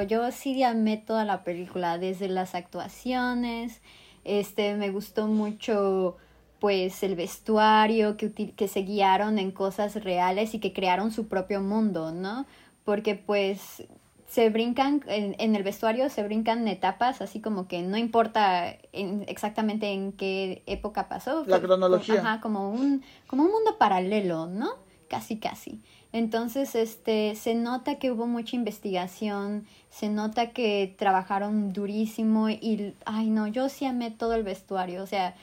yo 0.08 0.32
sí 0.32 0.63
amé 0.63 0.98
toda 0.98 1.24
la 1.24 1.43
película, 1.43 2.00
desde 2.00 2.28
las 2.28 2.56
actuaciones, 2.56 3.84
este, 4.24 4.74
me 4.74 4.89
gustó 4.89 5.28
mucho 5.28 6.17
pues 6.60 7.04
el 7.04 7.15
vestuario, 7.15 8.17
que, 8.17 8.32
que 8.56 8.67
se 8.67 8.80
guiaron 8.80 9.38
en 9.38 9.52
cosas 9.52 10.04
reales 10.04 10.56
y 10.56 10.60
que 10.60 10.74
crearon 10.74 11.12
su 11.12 11.28
propio 11.28 11.62
mundo, 11.62 12.12
¿no? 12.12 12.48
Porque 12.86 13.13
pues 13.13 13.84
se 14.29 14.51
brincan, 14.51 15.03
en, 15.07 15.55
el 15.55 15.63
vestuario 15.63 16.07
se 16.09 16.21
brincan 16.23 16.67
etapas, 16.67 17.19
así 17.19 17.41
como 17.41 17.67
que 17.67 17.81
no 17.81 17.97
importa 17.97 18.77
exactamente 18.93 19.91
en 19.91 20.11
qué 20.11 20.61
época 20.67 21.09
pasó. 21.09 21.43
La 21.47 21.59
cronología. 21.59 22.21
Ajá, 22.21 22.39
como 22.39 22.69
un, 22.69 23.03
como 23.25 23.43
un 23.43 23.51
mundo 23.51 23.77
paralelo, 23.79 24.45
¿no? 24.45 24.69
Casi, 25.09 25.39
casi. 25.39 25.81
Entonces, 26.11 26.75
este, 26.75 27.33
se 27.33 27.55
nota 27.55 27.95
que 27.95 28.11
hubo 28.11 28.27
mucha 28.27 28.55
investigación, 28.55 29.65
se 29.89 30.09
nota 30.09 30.51
que 30.51 30.95
trabajaron 30.99 31.73
durísimo 31.73 32.49
y, 32.49 32.93
ay 33.05 33.31
no, 33.31 33.47
yo 33.47 33.67
sí 33.67 33.85
amé 33.85 34.11
todo 34.11 34.33
el 34.35 34.43
vestuario, 34.43 35.01
o 35.01 35.07
sea, 35.07 35.35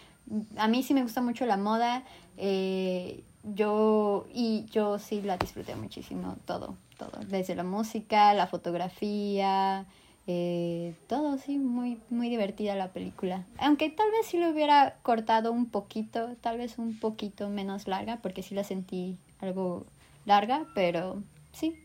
a 0.57 0.69
mí 0.69 0.85
sí 0.85 0.95
me 0.95 1.03
gusta 1.03 1.21
mucho 1.21 1.45
la 1.45 1.57
moda, 1.57 2.05
eh, 2.37 3.25
yo, 3.43 4.29
y 4.33 4.67
yo 4.67 5.01
sí 5.01 5.23
la 5.23 5.37
disfruté 5.39 5.75
muchísimo 5.75 6.37
todo 6.45 6.77
todo, 6.99 7.21
desde 7.29 7.55
la 7.55 7.65
música, 7.65 8.35
la 8.35 8.47
fotografía, 8.47 9.87
Eh, 10.29 10.95
todo, 11.07 11.39
sí, 11.39 11.57
muy, 11.57 12.01
muy 12.11 12.29
divertida 12.29 12.75
la 12.75 12.89
película. 12.89 13.45
Aunque 13.59 13.91
tal 13.91 14.11
vez 14.11 14.27
si 14.27 14.39
lo 14.39 14.51
hubiera 14.51 14.97
cortado 15.03 15.53
un 15.53 15.67
poquito, 15.67 16.35
tal 16.41 16.59
vez 16.59 16.79
un 16.79 16.99
poquito 16.99 17.49
menos 17.49 17.87
larga, 17.87 18.19
porque 18.23 18.43
sí 18.43 18.53
la 18.55 18.65
sentí 18.65 19.17
algo 19.39 19.87
larga, 20.25 20.67
pero 20.75 21.23
sí, 21.53 21.79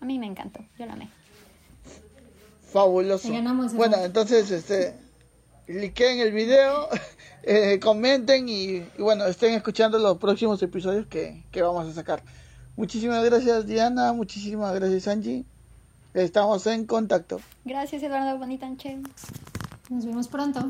a 0.00 0.04
mí 0.06 0.18
me 0.18 0.26
encantó, 0.26 0.60
yo 0.78 0.86
la 0.86 0.94
amé. 0.94 1.10
Fabuloso. 2.72 3.28
Bueno, 3.74 3.98
entonces, 4.02 4.50
este, 4.50 4.94
en 5.66 6.20
el 6.20 6.32
video, 6.32 6.88
eh, 7.42 7.78
comenten 7.82 8.48
y, 8.48 8.80
bueno, 8.98 9.26
estén 9.26 9.52
escuchando 9.52 9.98
los 9.98 10.16
próximos 10.16 10.62
episodios 10.62 11.06
que, 11.06 11.44
que 11.50 11.60
vamos 11.60 11.86
a 11.86 11.92
sacar. 11.92 12.22
Muchísimas 12.76 13.24
gracias 13.24 13.66
Diana, 13.66 14.12
muchísimas 14.12 14.74
gracias 14.74 15.08
Angie. 15.08 15.44
Estamos 16.12 16.66
en 16.66 16.86
contacto. 16.86 17.40
Gracias 17.64 18.02
Eduardo 18.02 18.38
Bonitanche. 18.38 18.98
Nos 19.90 20.06
vemos 20.06 20.28
pronto. 20.28 20.60